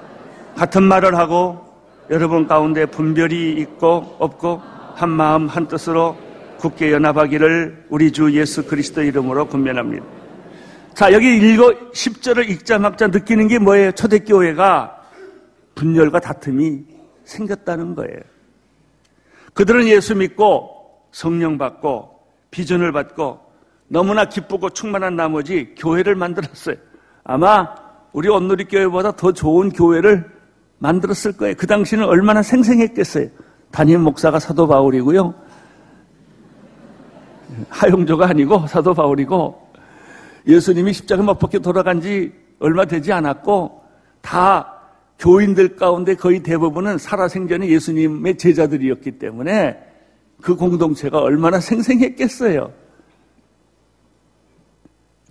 같은 0.55 0.83
말을 0.83 1.15
하고 1.15 1.63
여러분 2.09 2.47
가운데 2.47 2.85
분별이 2.85 3.53
있고 3.59 4.15
없고 4.17 4.61
한 4.97 5.11
마음 5.11 5.47
한 5.47 5.67
뜻으로 5.67 6.17
굳게 6.57 6.91
연합하기를 6.91 7.85
우리 7.89 8.11
주 8.11 8.31
예수 8.33 8.65
그리스도 8.65 9.03
이름으로 9.03 9.47
군면합니다. 9.47 10.03
자, 10.95 11.13
여기 11.13 11.37
읽어 11.37 11.69
10절을 11.91 12.49
읽자막자 12.49 13.09
느끼는 13.09 13.47
게 13.47 13.59
뭐예요? 13.59 13.91
초대교회가 13.91 14.99
분열과 15.75 16.19
다툼이 16.19 16.83
생겼다는 17.25 17.93
거예요. 17.93 18.17
그들은 19.53 19.87
예수 19.87 20.15
믿고 20.15 20.71
성령 21.11 21.59
받고 21.59 22.17
비전을 22.49 22.91
받고 22.91 23.39
너무나 23.89 24.25
기쁘고 24.25 24.71
충만한 24.71 25.15
나머지 25.15 25.75
교회를 25.77 26.15
만들었어요. 26.15 26.75
아마 27.23 27.75
우리 28.13 28.29
온누리 28.29 28.65
교회보다 28.65 29.11
더 29.11 29.31
좋은 29.31 29.69
교회를 29.69 30.27
만들었을 30.79 31.37
거예요. 31.37 31.53
그 31.55 31.67
당시는 31.67 32.03
얼마나 32.03 32.41
생생했겠어요. 32.41 33.27
담임 33.71 34.01
목사가 34.01 34.39
사도 34.39 34.67
바울이고요. 34.67 35.33
하용조가 37.69 38.29
아니고 38.29 38.67
사도 38.67 38.93
바울이고 38.93 39.67
예수님이 40.47 40.93
십자가 40.93 41.23
못 41.23 41.37
박혀 41.39 41.59
돌아간 41.59 42.01
지 42.01 42.33
얼마 42.59 42.85
되지 42.85 43.11
않았고 43.11 43.83
다 44.21 44.73
교인들 45.19 45.75
가운데 45.75 46.15
거의 46.15 46.43
대부분은 46.43 46.97
살아생전에 46.97 47.67
예수님의 47.69 48.37
제자들이었기 48.37 49.19
때문에 49.19 49.83
그 50.41 50.55
공동체가 50.55 51.19
얼마나 51.19 51.59
생생했겠어요. 51.59 52.71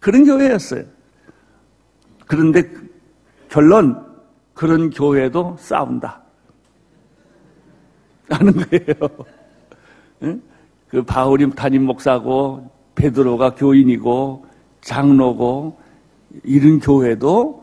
그런 0.00 0.24
교회였어요. 0.24 0.84
그런데 2.26 2.68
결론 3.48 4.04
그런 4.54 4.90
교회도 4.90 5.56
싸운다. 5.58 6.25
하는 8.28 8.52
거예요. 8.52 10.40
그 10.88 11.02
바울이 11.02 11.50
담임 11.54 11.84
목사고 11.84 12.70
베드로가 12.94 13.54
교인이고 13.54 14.46
장로고 14.80 15.78
이런 16.44 16.78
교회도 16.80 17.62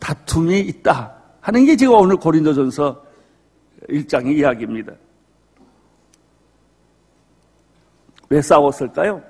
다툼이 0.00 0.60
있다 0.60 1.16
하는 1.40 1.64
게 1.64 1.76
지금 1.76 1.94
오늘 1.94 2.16
고린도전서 2.16 3.04
1장의 3.88 4.38
이야기입니다. 4.38 4.92
왜 8.28 8.42
싸웠을까요? 8.42 9.22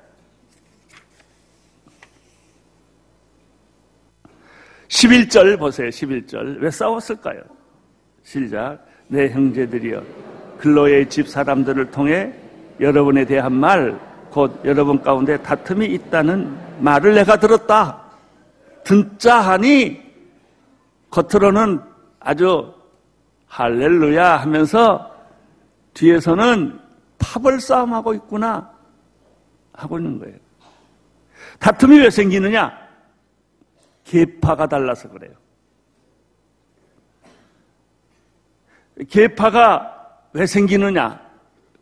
11절 4.88 5.58
보세요. 5.58 5.88
11절. 5.88 6.60
왜 6.60 6.70
싸웠을까요? 6.70 7.42
시작. 8.22 8.85
내 9.08 9.28
형제들이여 9.28 10.02
글로의 10.58 11.08
집 11.08 11.28
사람들을 11.28 11.90
통해 11.90 12.32
여러분에 12.80 13.24
대한 13.24 13.52
말, 13.52 13.98
곧 14.30 14.60
여러분 14.64 15.00
가운데 15.00 15.36
다툼이 15.38 15.86
있다는 15.86 16.56
말을 16.80 17.14
내가 17.14 17.36
들었다. 17.36 18.02
듣자 18.84 19.40
하니 19.40 20.02
겉으로는 21.10 21.80
아주 22.20 22.72
할렐루야 23.46 24.36
하면서 24.36 25.10
뒤에서는 25.94 26.78
파벌 27.18 27.60
싸움하고 27.60 28.14
있구나 28.14 28.70
하고 29.72 29.98
있는 29.98 30.18
거예요. 30.18 30.36
다툼이 31.58 31.98
왜 31.98 32.10
생기느냐? 32.10 32.72
계파가 34.04 34.66
달라서 34.66 35.08
그래요. 35.08 35.32
계파가 39.04 39.92
왜 40.32 40.46
생기느냐? 40.46 41.20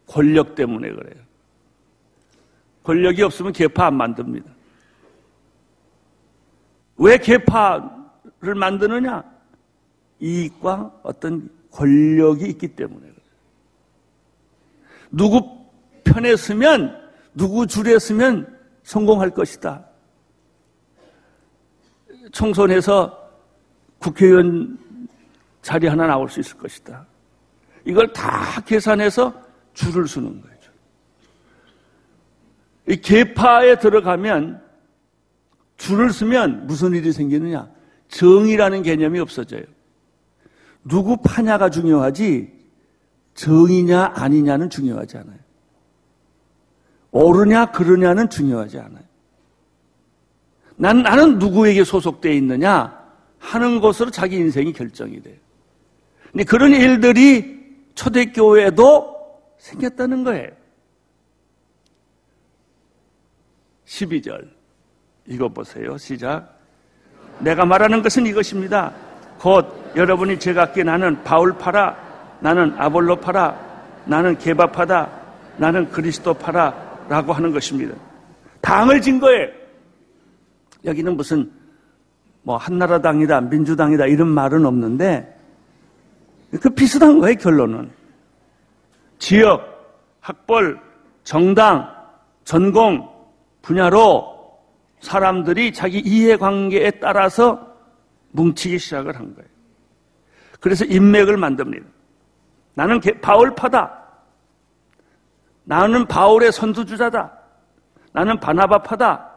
권력 0.06 0.54
때문에 0.54 0.90
그래요. 0.90 1.22
권력이 2.82 3.22
없으면 3.22 3.52
계파 3.52 3.86
안 3.86 3.94
만듭니다. 3.94 4.52
왜 6.96 7.18
계파를 7.18 8.54
만드느냐? 8.54 9.24
이익과 10.20 11.00
어떤 11.02 11.50
권력이 11.70 12.46
있기 12.46 12.68
때문에 12.68 13.00
그래요. 13.00 13.14
누구 15.10 15.64
편에 16.04 16.36
서면, 16.36 17.10
누구 17.34 17.66
줄에 17.66 17.98
서면 17.98 18.58
성공할 18.82 19.30
것이다. 19.30 19.84
총선에서 22.32 23.30
국회의원 23.98 24.78
자리 25.64 25.86
하나 25.86 26.06
나올 26.06 26.28
수 26.28 26.40
있을 26.40 26.58
것이다. 26.58 27.06
이걸 27.86 28.12
다 28.12 28.60
계산해서 28.66 29.32
줄을 29.72 30.06
서는 30.06 30.42
거죠. 30.42 30.70
이 32.86 32.96
개파에 32.96 33.78
들어가면 33.78 34.62
줄을 35.78 36.10
서면 36.10 36.66
무슨 36.66 36.92
일이 36.92 37.12
생기느냐? 37.12 37.70
정의라는 38.08 38.82
개념이 38.82 39.18
없어져요. 39.18 39.62
누구 40.84 41.16
파냐가 41.16 41.70
중요하지 41.70 42.52
정의냐 43.32 44.12
아니냐는 44.14 44.68
중요하지 44.68 45.16
않아요. 45.16 45.38
옳으냐 47.10 47.70
그러냐는 47.72 48.28
중요하지 48.28 48.80
않아요. 48.80 49.04
난, 50.76 51.02
나는 51.02 51.38
누구에게 51.38 51.84
소속되어 51.84 52.32
있느냐 52.32 53.02
하는 53.38 53.80
것으로 53.80 54.10
자기 54.10 54.36
인생이 54.36 54.74
결정이 54.74 55.22
돼요. 55.22 55.43
근데 56.34 56.42
그런 56.42 56.72
일들이 56.72 57.62
초대교회에도 57.94 59.14
생겼다는 59.56 60.24
거예요. 60.24 60.50
12절. 63.86 64.48
이거 65.26 65.48
보세요. 65.48 65.96
시작. 65.96 66.58
내가 67.38 67.64
말하는 67.64 68.02
것은 68.02 68.26
이것입니다. 68.26 68.92
곧 69.38 69.92
여러분이 69.94 70.40
제각기 70.40 70.82
나는 70.82 71.22
바울파라, 71.22 72.38
나는 72.40 72.74
아볼로파라, 72.78 74.02
나는 74.06 74.36
개바파다, 74.36 75.08
나는 75.56 75.88
그리스도파라 75.92 77.06
라고 77.08 77.32
하는 77.32 77.52
것입니다. 77.52 77.94
당을 78.60 79.00
진 79.00 79.20
거예요. 79.20 79.50
여기는 80.84 81.16
무슨 81.16 81.52
뭐 82.42 82.56
한나라당이다, 82.56 83.42
민주당이다 83.42 84.06
이런 84.06 84.26
말은 84.26 84.66
없는데 84.66 85.30
그 86.60 86.70
비슷한 86.70 87.18
거예요, 87.18 87.36
결론은. 87.36 87.90
지역, 89.18 89.62
학벌, 90.20 90.80
정당, 91.22 91.90
전공 92.44 93.08
분야로 93.62 94.34
사람들이 95.00 95.72
자기 95.72 95.98
이해관계에 95.98 96.92
따라서 96.92 97.74
뭉치기 98.32 98.78
시작을 98.78 99.16
한 99.16 99.34
거예요. 99.34 99.48
그래서 100.60 100.84
인맥을 100.84 101.36
만듭니다. 101.36 101.86
나는 102.74 103.00
바울파다. 103.20 104.02
나는 105.64 106.06
바울의 106.06 106.52
선두주자다. 106.52 107.32
나는 108.12 108.38
바나바파다. 108.40 109.30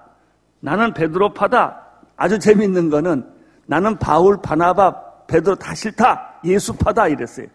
나는 0.59 0.93
베드로파다. 0.93 1.83
아주 2.15 2.39
재밌는 2.39 2.89
거는 2.89 3.29
나는 3.65 3.97
바울, 3.97 4.41
바나바, 4.41 5.25
베드로 5.27 5.55
다 5.55 5.75
싫다. 5.75 6.36
예수파다 6.47 7.07
이랬어요. 7.09 7.47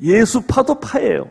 예수파도 0.00 0.78
파예요. 0.80 1.30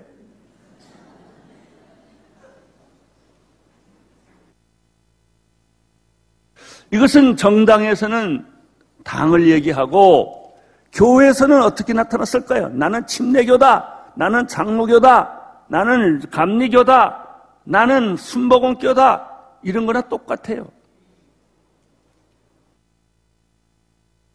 이것은 6.91 7.35
정당에서는 7.35 8.45
당을 9.03 9.49
얘기하고 9.49 10.55
교회에서는 10.93 11.61
어떻게 11.61 11.93
나타났을까요? 11.93 12.69
나는 12.69 13.05
침례교다. 13.05 14.13
나는 14.15 14.47
장로교다. 14.47 15.65
나는 15.69 16.19
감리교다. 16.31 17.25
나는 17.65 18.15
순복음교다. 18.15 19.31
이런 19.63 19.85
거나 19.85 20.01
똑같아요. 20.01 20.67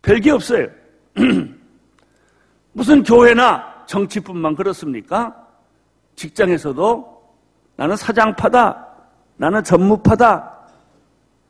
별게 0.02 0.30
없어요. 0.30 0.68
무슨 2.72 3.03
교회나 3.03 3.85
정치뿐만 3.87 4.55
그렇습니까? 4.55 5.48
직장에서도 6.16 7.12
나는 7.77 7.96
사장파다, 7.96 8.88
나는 9.37 9.64
전무파다, 9.64 10.68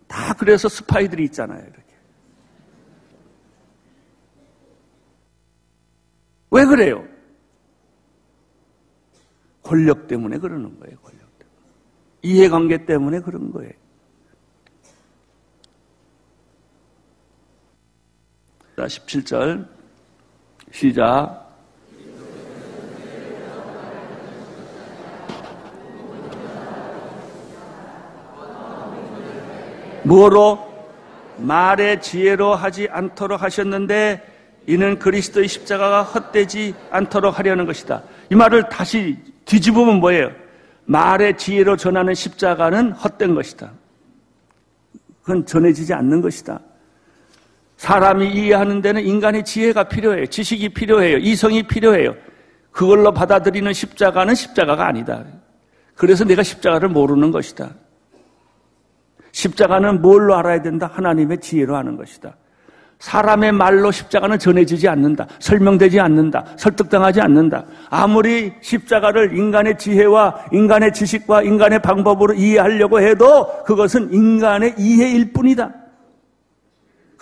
다 0.07 0.35
그래서 0.35 0.69
스파이들이 0.69 1.25
있잖아요, 1.25 1.61
이렇게. 1.61 1.83
왜 6.51 6.65
그래요? 6.65 7.05
권력 9.63 10.07
때문에 10.07 10.39
그러는 10.39 10.79
거예요, 10.79 10.99
권력 10.99 11.39
때문에. 11.39 11.59
이해관계 12.23 12.85
때문에 12.85 13.21
그런 13.21 13.53
거예요. 13.53 13.73
자, 18.83 18.87
17절. 18.87 19.65
시작. 20.73 21.53
뭐로? 30.03 30.59
말의 31.37 32.03
지혜로 32.03 32.57
하지 32.57 32.89
않도록 32.91 33.41
하셨는데 33.43 34.21
이는 34.67 34.99
그리스도의 34.99 35.47
십자가가 35.47 36.03
헛되지 36.03 36.75
않도록 36.91 37.39
하려는 37.39 37.67
것이다. 37.67 38.03
이 38.31 38.35
말을 38.35 38.69
다시 38.69 39.17
뒤집으면 39.45 40.01
뭐예요? 40.01 40.33
말의 40.87 41.39
지혜로 41.39 41.77
전하는 41.77 42.15
십자가는 42.15 42.91
헛된 42.91 43.37
것이다. 43.37 43.71
그건 45.21 45.47
전해지지 45.47 45.95
않는 45.95 46.21
것이다. 46.21 46.59
사람이 47.83 48.29
이해하는 48.29 48.81
데는 48.81 49.05
인간의 49.05 49.45
지혜가 49.45 49.89
필요해요. 49.89 50.27
지식이 50.27 50.69
필요해요. 50.69 51.19
이성이 51.19 51.65
필요해요. 51.65 52.15
그걸로 52.71 53.13
받아들이는 53.13 53.73
십자가는 53.73 54.37
십자가가 54.37 54.87
아니다. 54.87 55.25
그래서 55.97 56.25
내가 56.25 56.45
십자가를 56.45 56.91
모르는 56.91 57.33
것이다. 57.33 57.71
십자가는 59.33 60.01
뭘로 60.01 60.37
알아야 60.37 60.63
된다? 60.63 60.89
하나님의 60.93 61.41
지혜로 61.41 61.75
하는 61.75 61.97
것이다. 61.97 62.37
사람의 63.01 63.51
말로 63.51 63.91
십자가는 63.91 64.39
전해지지 64.39 64.87
않는다. 64.87 65.27
설명되지 65.41 65.99
않는다. 65.99 66.45
설득당하지 66.57 67.21
않는다. 67.21 67.65
아무리 67.91 68.53
십자가를 68.61 69.37
인간의 69.37 69.77
지혜와 69.77 70.45
인간의 70.53 70.93
지식과 70.93 71.43
인간의 71.43 71.83
방법으로 71.83 72.35
이해하려고 72.35 73.01
해도 73.01 73.65
그것은 73.65 74.13
인간의 74.15 74.77
이해일 74.79 75.33
뿐이다. 75.33 75.82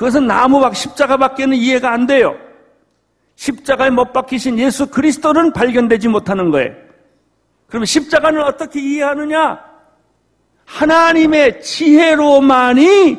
그것은 0.00 0.26
나무박 0.26 0.74
십자가밖에는 0.74 1.54
이해가 1.58 1.92
안 1.92 2.06
돼요. 2.06 2.34
십자가에 3.34 3.90
못 3.90 4.14
박히신 4.14 4.58
예수 4.58 4.86
그리스도는 4.86 5.52
발견되지 5.52 6.08
못하는 6.08 6.50
거예요. 6.50 6.74
그러면 7.66 7.84
십자가는 7.84 8.42
어떻게 8.42 8.80
이해하느냐? 8.80 9.62
하나님의 10.64 11.60
지혜로만이 11.60 13.18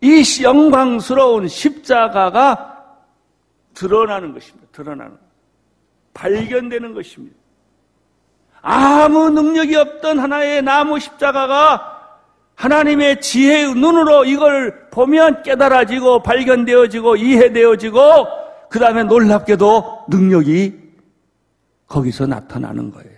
이 0.00 0.42
영광스러운 0.42 1.48
십자가가 1.48 2.82
드러나는 3.74 4.32
것입니다. 4.32 4.68
드러나는. 4.72 5.18
발견되는 6.14 6.94
것입니다. 6.94 7.36
아무 8.62 9.28
능력이 9.28 9.76
없던 9.76 10.18
하나의 10.18 10.62
나무 10.62 10.98
십자가가 10.98 11.95
하나님의 12.56 13.20
지혜의 13.20 13.74
눈으로 13.74 14.24
이걸 14.24 14.88
보면 14.90 15.42
깨달아지고 15.42 16.22
발견되어지고 16.22 17.16
이해되어지고 17.16 17.98
그 18.68 18.78
다음에 18.78 19.04
놀랍게도 19.04 20.06
능력이 20.08 20.74
거기서 21.86 22.26
나타나는 22.26 22.90
거예요. 22.90 23.16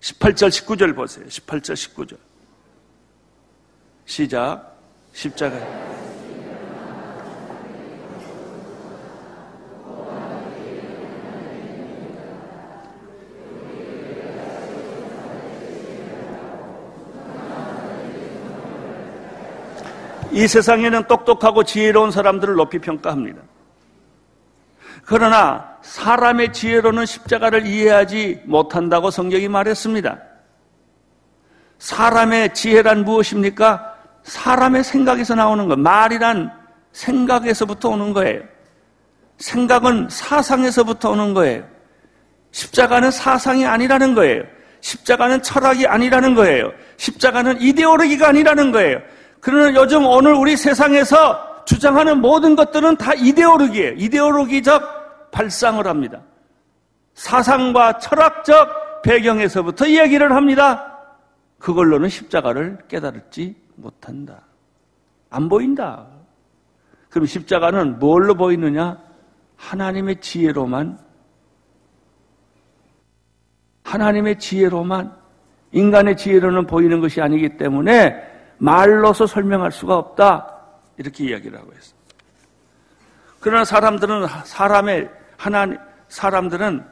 18절, 0.00 0.48
19절 0.48 0.94
보세요. 0.94 1.26
18절, 1.26 1.74
19절. 1.74 2.16
시작. 4.06 4.78
십자가. 5.12 6.09
이 20.40 20.48
세상에는 20.48 21.04
똑똑하고 21.04 21.64
지혜로운 21.64 22.10
사람들을 22.10 22.54
높이 22.54 22.78
평가합니다. 22.78 23.42
그러나 25.04 25.76
사람의 25.82 26.54
지혜로는 26.54 27.04
십자가를 27.04 27.66
이해하지 27.66 28.42
못한다고 28.46 29.10
성경이 29.10 29.48
말했습니다. 29.48 30.18
사람의 31.78 32.54
지혜란 32.54 33.04
무엇입니까? 33.04 33.94
사람의 34.22 34.82
생각에서 34.82 35.34
나오는 35.34 35.68
것. 35.68 35.78
말이란 35.78 36.50
생각에서부터 36.92 37.90
오는 37.90 38.14
거예요. 38.14 38.40
생각은 39.36 40.08
사상에서부터 40.10 41.10
오는 41.10 41.34
거예요. 41.34 41.64
십자가는 42.52 43.10
사상이 43.10 43.66
아니라는 43.66 44.14
거예요. 44.14 44.44
십자가는 44.80 45.42
철학이 45.42 45.86
아니라는 45.86 46.34
거예요. 46.34 46.72
십자가는 46.96 47.60
이데올로기가 47.60 48.28
아니라는 48.28 48.72
거예요. 48.72 49.00
그러나 49.40 49.74
요즘 49.74 50.06
오늘 50.06 50.34
우리 50.34 50.56
세상에서 50.56 51.64
주장하는 51.64 52.20
모든 52.20 52.56
것들은 52.56 52.96
다 52.96 53.14
이데올로기예요. 53.14 53.92
이데올로기적 53.96 55.30
발상을 55.30 55.86
합니다. 55.86 56.20
사상과 57.14 57.98
철학적 57.98 59.02
배경에서부터 59.02 59.86
이야기를 59.86 60.34
합니다. 60.34 60.98
그걸로는 61.58 62.08
십자가를 62.08 62.78
깨달지 62.88 63.56
못한다. 63.76 64.42
안 65.30 65.48
보인다. 65.48 66.06
그럼 67.08 67.26
십자가는 67.26 67.98
뭘로 67.98 68.34
보이느냐? 68.34 68.98
하나님의 69.56 70.20
지혜로만, 70.20 70.98
하나님의 73.84 74.38
지혜로만, 74.38 75.14
인간의 75.72 76.16
지혜로는 76.16 76.66
보이는 76.66 77.00
것이 77.00 77.20
아니기 77.20 77.56
때문에 77.56 78.29
말로서 78.60 79.26
설명할 79.26 79.72
수가 79.72 79.96
없다. 79.96 80.54
이렇게 80.98 81.24
이야기를 81.24 81.58
하고 81.58 81.72
있습니다. 81.72 81.98
그러나 83.40 83.64
사람들은 83.64 84.26
사람의 84.44 85.10
하나님 85.36 85.78
사람들은 86.08 86.84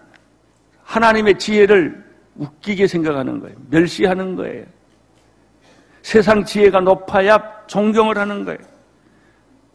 하나님의 0.83 1.39
지혜를 1.39 2.05
웃기게 2.37 2.87
생각하는 2.87 3.41
거예요. 3.41 3.57
멸시하는 3.69 4.37
거예요. 4.37 4.65
세상 6.03 6.45
지혜가 6.45 6.81
높아야 6.81 7.39
존경을 7.67 8.17
하는 8.17 8.45
거예요. 8.45 8.61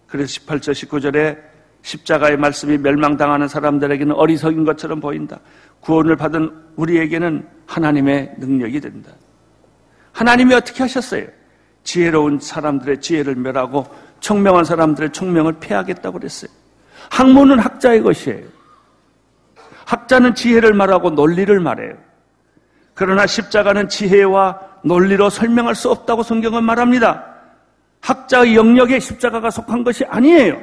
그래서 0.08 0.40
18절 0.40 0.72
19절에 0.72 1.38
십자가의 1.84 2.38
말씀이 2.38 2.78
멸망당하는 2.78 3.48
사람들에게는 3.48 4.16
어리석인 4.16 4.64
것처럼 4.64 5.00
보인다. 5.00 5.40
구원을 5.82 6.16
받은 6.16 6.50
우리에게는 6.78 7.48
하나님의 7.68 8.36
능력이 8.38 8.80
된다. 8.80 9.12
하나님이 10.14 10.56
어떻게 10.56 10.82
하셨어요? 10.84 11.28
지혜로운 11.84 12.40
사람들의 12.40 13.02
지혜를 13.02 13.36
멸하고 13.36 13.86
청명한 14.20 14.64
사람들의 14.64 15.12
청명을 15.12 15.54
패하겠다고 15.60 16.20
그랬어요. 16.20 16.52
학문은 17.10 17.60
학자의 17.60 18.02
것이에요. 18.02 18.48
학자는 19.86 20.34
지혜를 20.36 20.74
말하고 20.74 21.10
논리를 21.10 21.60
말해요. 21.60 21.96
그러나 22.94 23.28
십자가는 23.28 23.90
지혜와 23.90 24.60
논리로 24.84 25.30
설명할 25.30 25.76
수 25.76 25.90
없다고 25.90 26.24
성경은 26.24 26.64
말합니다. 26.64 27.26
학자의 28.02 28.56
영역에 28.56 29.00
십자가가 29.00 29.50
속한 29.50 29.84
것이 29.84 30.06
아니에요. 30.06 30.60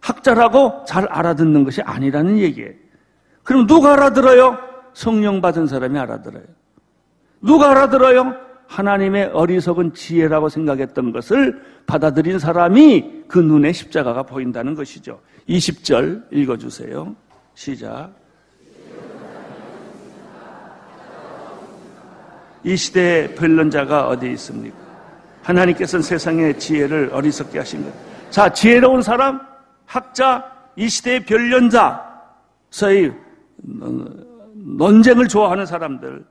학자라고 0.00 0.84
잘 0.86 1.06
알아듣는 1.06 1.64
것이 1.64 1.80
아니라는 1.82 2.38
얘기예요. 2.38 2.72
그럼 3.42 3.66
누가 3.66 3.94
알아들어요? 3.94 4.58
성령 4.92 5.40
받은 5.40 5.66
사람이 5.66 5.98
알아들어요. 5.98 6.44
누가 7.40 7.70
알아들어요? 7.70 8.34
하나님의 8.74 9.26
어리석은 9.32 9.94
지혜라고 9.94 10.48
생각했던 10.48 11.12
것을 11.12 11.62
받아들인 11.86 12.40
사람이 12.40 13.24
그 13.28 13.38
눈에 13.38 13.72
십자가가 13.72 14.24
보인다는 14.24 14.74
것이죠. 14.74 15.20
20절 15.48 16.24
읽어주세요. 16.32 17.14
시작. 17.54 18.10
이 22.64 22.76
시대의 22.76 23.34
변론자가 23.36 24.08
어디 24.08 24.32
있습니까? 24.32 24.76
하나님께서는 25.42 26.02
세상의 26.02 26.58
지혜를 26.58 27.10
어리석게 27.12 27.58
하신 27.58 27.84
것. 27.84 27.92
자, 28.30 28.52
지혜로운 28.52 29.02
사람, 29.02 29.40
학자, 29.84 30.50
이 30.74 30.88
시대의 30.88 31.26
변론자, 31.26 32.02
소위 32.70 33.12
논쟁을 33.62 35.28
좋아하는 35.28 35.64
사람들, 35.64 36.24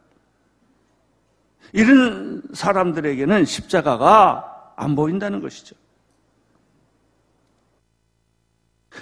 이런 1.74 2.42
사람들에게는 2.54 3.46
십자가가 3.46 4.74
안 4.76 4.96
보인다는 4.96 5.42
것이죠. 5.42 5.76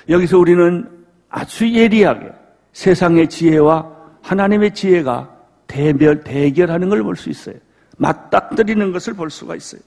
여기서 0.10 0.40
우리는 0.40 1.06
아주 1.30 1.70
예리하게 1.70 2.32
세상의 2.74 3.30
지혜와 3.30 3.92
하나님의 4.22 4.74
지혜가 4.74 5.38
대별, 5.68 6.24
대결하는 6.24 6.90
걸 6.90 7.04
볼 7.04 7.16
수 7.16 7.30
있어요. 7.30 7.56
맞닥뜨리는 7.98 8.92
것을 8.92 9.14
볼 9.14 9.30
수가 9.30 9.56
있어요. 9.56 9.82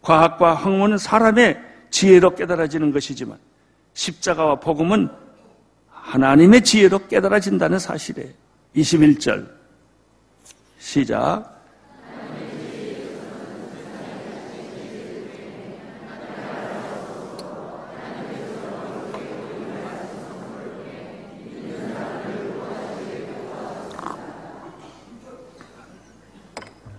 과학과 0.00 0.54
학문은 0.54 0.98
사람의 0.98 1.62
지혜로 1.90 2.34
깨달아지는 2.34 2.92
것이지만 2.92 3.38
십자가와 3.92 4.56
복음은 4.58 5.08
하나님의 5.88 6.64
지혜로 6.64 7.06
깨달아진다는 7.08 7.78
사실이에요. 7.78 8.30
21절 8.74 9.61
시작. 10.82 11.62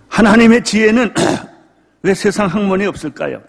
하나님의 0.08 0.64
지혜는 0.64 1.12
왜 2.02 2.14
세상 2.14 2.46
학문이 2.46 2.86
없을까요? 2.86 3.42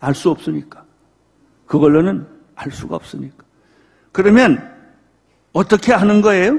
알 0.00 0.14
수 0.14 0.30
없으니까. 0.30 0.84
그걸로는 1.66 2.26
알 2.56 2.72
수가 2.72 2.96
없으니까. 2.96 3.44
그러면 4.10 4.74
어떻게 5.52 5.92
하는 5.92 6.20
거예요? 6.22 6.58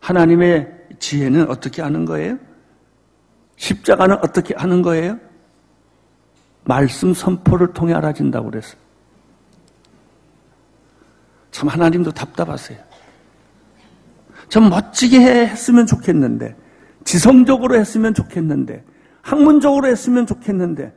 하나님의 0.00 0.81
지혜는 0.98 1.50
어떻게 1.50 1.82
하는 1.82 2.04
거예요? 2.04 2.38
십자가는 3.56 4.16
어떻게 4.22 4.54
하는 4.56 4.82
거예요? 4.82 5.18
말씀 6.64 7.12
선포를 7.12 7.72
통해 7.72 7.92
알아진다고 7.94 8.50
그랬어요. 8.50 8.80
참 11.50 11.68
하나님도 11.68 12.12
답답하세요. 12.12 12.78
좀 14.48 14.68
멋지게 14.68 15.18
했으면 15.18 15.86
좋겠는데, 15.86 16.56
지성적으로 17.04 17.76
했으면 17.76 18.14
좋겠는데, 18.14 18.84
학문적으로 19.22 19.86
했으면 19.86 20.26
좋겠는데, 20.26 20.94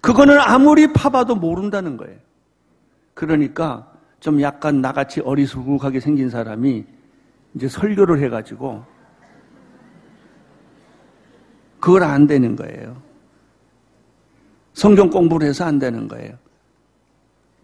그거는 0.00 0.38
아무리 0.38 0.92
파봐도 0.92 1.34
모른다는 1.34 1.96
거예요. 1.96 2.18
그러니까 3.14 3.90
좀 4.20 4.40
약간 4.42 4.80
나같이 4.80 5.20
어리숙하게 5.20 6.00
생긴 6.00 6.28
사람이 6.28 6.84
이제 7.54 7.68
설교를 7.68 8.20
해가지고 8.22 8.84
그걸 11.80 12.02
안 12.02 12.26
되는 12.26 12.56
거예요. 12.56 13.00
성경 14.72 15.08
공부를 15.08 15.48
해서 15.48 15.64
안 15.64 15.78
되는 15.78 16.08
거예요. 16.08 16.36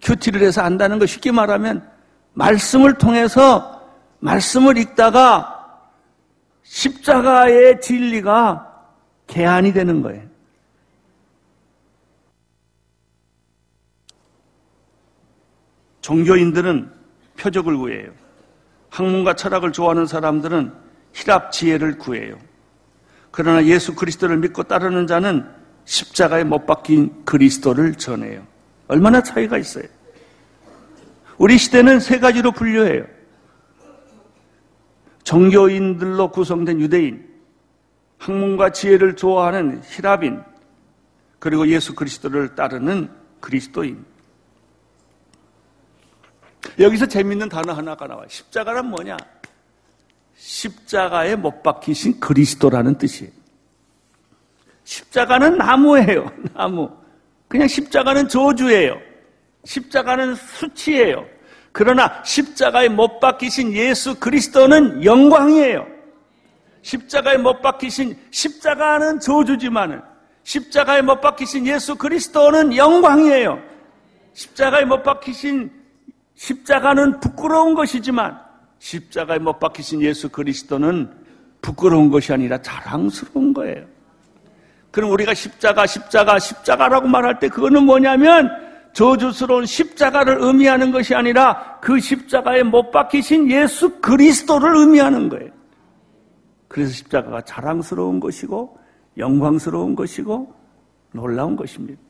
큐티를 0.02 0.42
해서 0.42 0.62
안다는 0.62 0.98
거 0.98 1.06
쉽게 1.06 1.32
말하면 1.32 1.88
말씀을 2.34 2.94
통해서 2.94 3.88
말씀을 4.20 4.78
읽다가 4.78 5.56
십자가의 6.62 7.80
진리가 7.80 8.66
개안이 9.26 9.72
되는 9.72 10.02
거예요. 10.02 10.28
종교인들은 16.00 16.92
표적을 17.36 17.76
구해요. 17.76 18.12
학문과 18.90 19.34
철학을 19.34 19.72
좋아하는 19.72 20.06
사람들은 20.06 20.72
희랍 21.12 21.52
지혜를 21.52 21.98
구해요. 21.98 22.36
그러나 23.30 23.64
예수 23.64 23.94
그리스도를 23.94 24.36
믿고 24.38 24.64
따르는 24.64 25.06
자는 25.06 25.46
십자가에 25.84 26.44
못 26.44 26.66
박힌 26.66 27.24
그리스도를 27.24 27.94
전해요. 27.94 28.46
얼마나 28.88 29.22
차이가 29.22 29.56
있어요. 29.56 29.84
우리 31.38 31.56
시대는 31.56 32.00
세 32.00 32.18
가지로 32.18 32.52
분류해요. 32.52 33.04
종교인들로 35.24 36.30
구성된 36.32 36.80
유대인, 36.80 37.26
학문과 38.18 38.70
지혜를 38.70 39.16
좋아하는 39.16 39.80
히라빈, 39.84 40.42
그리고 41.38 41.66
예수 41.68 41.94
그리스도를 41.94 42.54
따르는 42.54 43.10
그리스도인. 43.40 44.04
여기서 46.78 47.06
재밌는 47.06 47.48
단어 47.48 47.72
하나가 47.72 48.06
나와요. 48.06 48.26
십자가란 48.28 48.86
뭐냐? 48.86 49.16
십자가에 50.36 51.36
못 51.36 51.62
박히신 51.62 52.20
그리스도라는 52.20 52.96
뜻이에요. 52.98 53.32
십자가는 54.84 55.58
나무예요. 55.58 56.30
나무. 56.54 56.90
그냥 57.48 57.68
십자가는 57.68 58.28
저주예요. 58.28 58.98
십자가는 59.64 60.34
수치예요. 60.34 61.26
그러나 61.72 62.22
십자가에 62.24 62.88
못 62.88 63.20
박히신 63.20 63.72
예수 63.74 64.18
그리스도는 64.18 65.04
영광이에요. 65.04 65.86
십자가에 66.82 67.36
못 67.36 67.60
박히신 67.60 68.16
십자가는 68.30 69.20
저주지만은 69.20 70.00
십자가에 70.42 71.02
못 71.02 71.20
박히신 71.20 71.66
예수 71.66 71.96
그리스도는 71.96 72.74
영광이에요. 72.74 73.60
십자가에 74.32 74.84
못 74.84 75.02
박히신 75.02 75.70
십자가는 76.40 77.20
부끄러운 77.20 77.74
것이지만 77.74 78.40
십자가에 78.78 79.38
못 79.38 79.58
박히신 79.58 80.00
예수 80.00 80.30
그리스도는 80.30 81.10
부끄러운 81.60 82.08
것이 82.08 82.32
아니라 82.32 82.62
자랑스러운 82.62 83.52
거예요. 83.52 83.84
그럼 84.90 85.10
우리가 85.10 85.34
십자가, 85.34 85.86
십자가, 85.86 86.38
십자가라고 86.38 87.08
말할 87.08 87.38
때 87.40 87.50
그거는 87.50 87.84
뭐냐면 87.84 88.50
저주스러운 88.94 89.66
십자가를 89.66 90.38
의미하는 90.40 90.92
것이 90.92 91.14
아니라 91.14 91.78
그 91.82 92.00
십자가에 92.00 92.62
못 92.62 92.90
박히신 92.90 93.50
예수 93.50 94.00
그리스도를 94.00 94.76
의미하는 94.76 95.28
거예요. 95.28 95.50
그래서 96.68 96.90
십자가가 96.90 97.42
자랑스러운 97.42 98.18
것이고 98.18 98.78
영광스러운 99.18 99.94
것이고 99.94 100.54
놀라운 101.12 101.54
것입니다. 101.54 102.00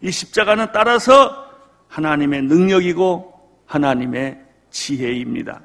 이 0.00 0.10
십자가는 0.10 0.66
따라서 0.72 1.51
하나님의 1.92 2.42
능력이고 2.42 3.32
하나님의 3.66 4.40
지혜입니다. 4.70 5.60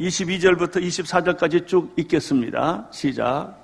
22절부터 0.00 0.82
24절까지 0.82 1.66
쭉 1.66 1.94
읽겠습니다. 1.96 2.88
시작. 2.90 3.61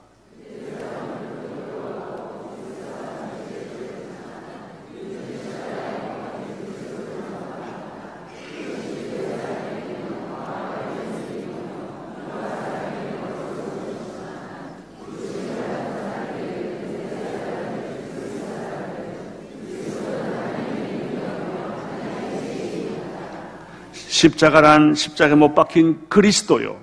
십자가란 24.18 24.94
십자가에 24.94 25.36
못 25.36 25.54
박힌 25.54 26.08
그리스도요. 26.08 26.76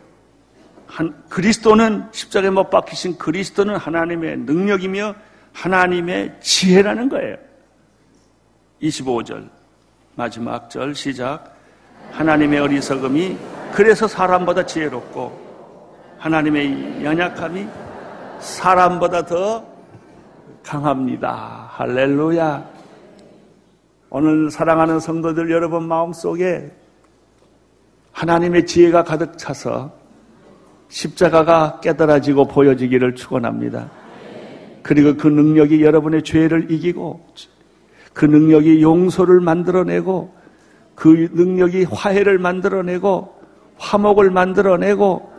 한, 0.88 1.14
그리스도는 1.28 2.06
십자가에 2.14 2.50
못 2.50 2.70
박히신 2.70 3.18
그리스도는 3.18 3.76
하나님의 3.76 4.38
능력이며 4.38 5.16
하나님의 5.52 6.38
지혜라는 6.40 7.10
거예요. 7.10 7.36
25절 8.82 9.50
마지막 10.16 10.70
절 10.70 10.96
시작 10.96 11.54
하나님의 12.12 12.60
어리석음이 12.60 13.38
그래서 13.74 14.08
사람보다 14.08 14.66
지혜롭고 14.66 15.86
하나님의 16.18 17.04
연약함이 17.04 17.68
사람보다 18.40 19.26
더 19.26 19.66
강합니다. 20.64 21.70
할렐루야. 21.74 22.66
오늘 24.10 24.50
사랑하는 24.50 25.02
성도들 25.02 25.52
여러분 25.52 25.86
마음속에 25.86 26.72
하나님의 28.16 28.66
지혜가 28.66 29.04
가득 29.04 29.38
차서 29.38 29.92
십자가가 30.88 31.82
깨달아지고 31.82 32.48
보여지기를 32.48 33.14
축원합니다. 33.16 33.92
그리고 34.82 35.18
그 35.18 35.28
능력이 35.28 35.84
여러분의 35.84 36.24
죄를 36.24 36.72
이기고 36.72 37.26
그 38.14 38.24
능력이 38.24 38.82
용서를 38.82 39.42
만들어내고 39.42 40.34
그 40.96 41.30
능력이 41.34 41.84
화해를 41.92 42.40
만들어내고 42.40 43.36
화목을 43.78 44.32
만들어내고 44.32 45.34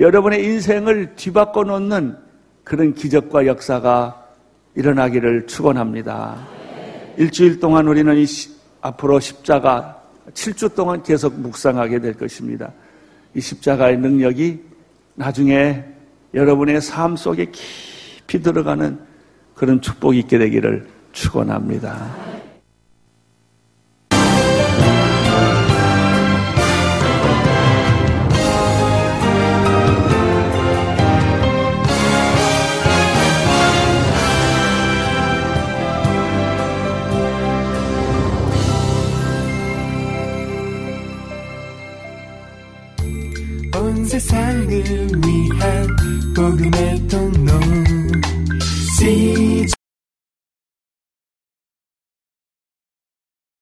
여러분의 0.00 0.42
인생을 0.42 1.14
뒤바꿔 1.16 1.64
놓는 1.64 2.16
그런 2.64 2.94
기적과 2.94 3.46
역사가 3.46 4.26
일어나기를 4.74 5.46
축원합니다. 5.46 6.38
일주일 7.18 7.60
동안 7.60 7.88
우리는 7.88 8.16
이 8.16 8.24
앞으로 8.80 9.20
십자가 9.20 10.01
7주 10.34 10.74
동안 10.74 11.02
계속 11.02 11.38
묵상하게 11.38 12.00
될 12.00 12.14
것입니다. 12.14 12.72
이 13.34 13.40
십자가의 13.40 13.98
능력이 13.98 14.62
나중에 15.14 15.84
여러분의 16.34 16.80
삶 16.80 17.16
속에 17.16 17.50
깊이 17.50 18.42
들어가는 18.42 18.98
그런 19.54 19.80
축복이 19.80 20.18
있게 20.20 20.38
되기를 20.38 20.86
축원합니다. 21.12 22.31
세상을 44.12 44.68
위한 44.68 45.86
복음의 46.36 47.08
통로. 47.08 47.58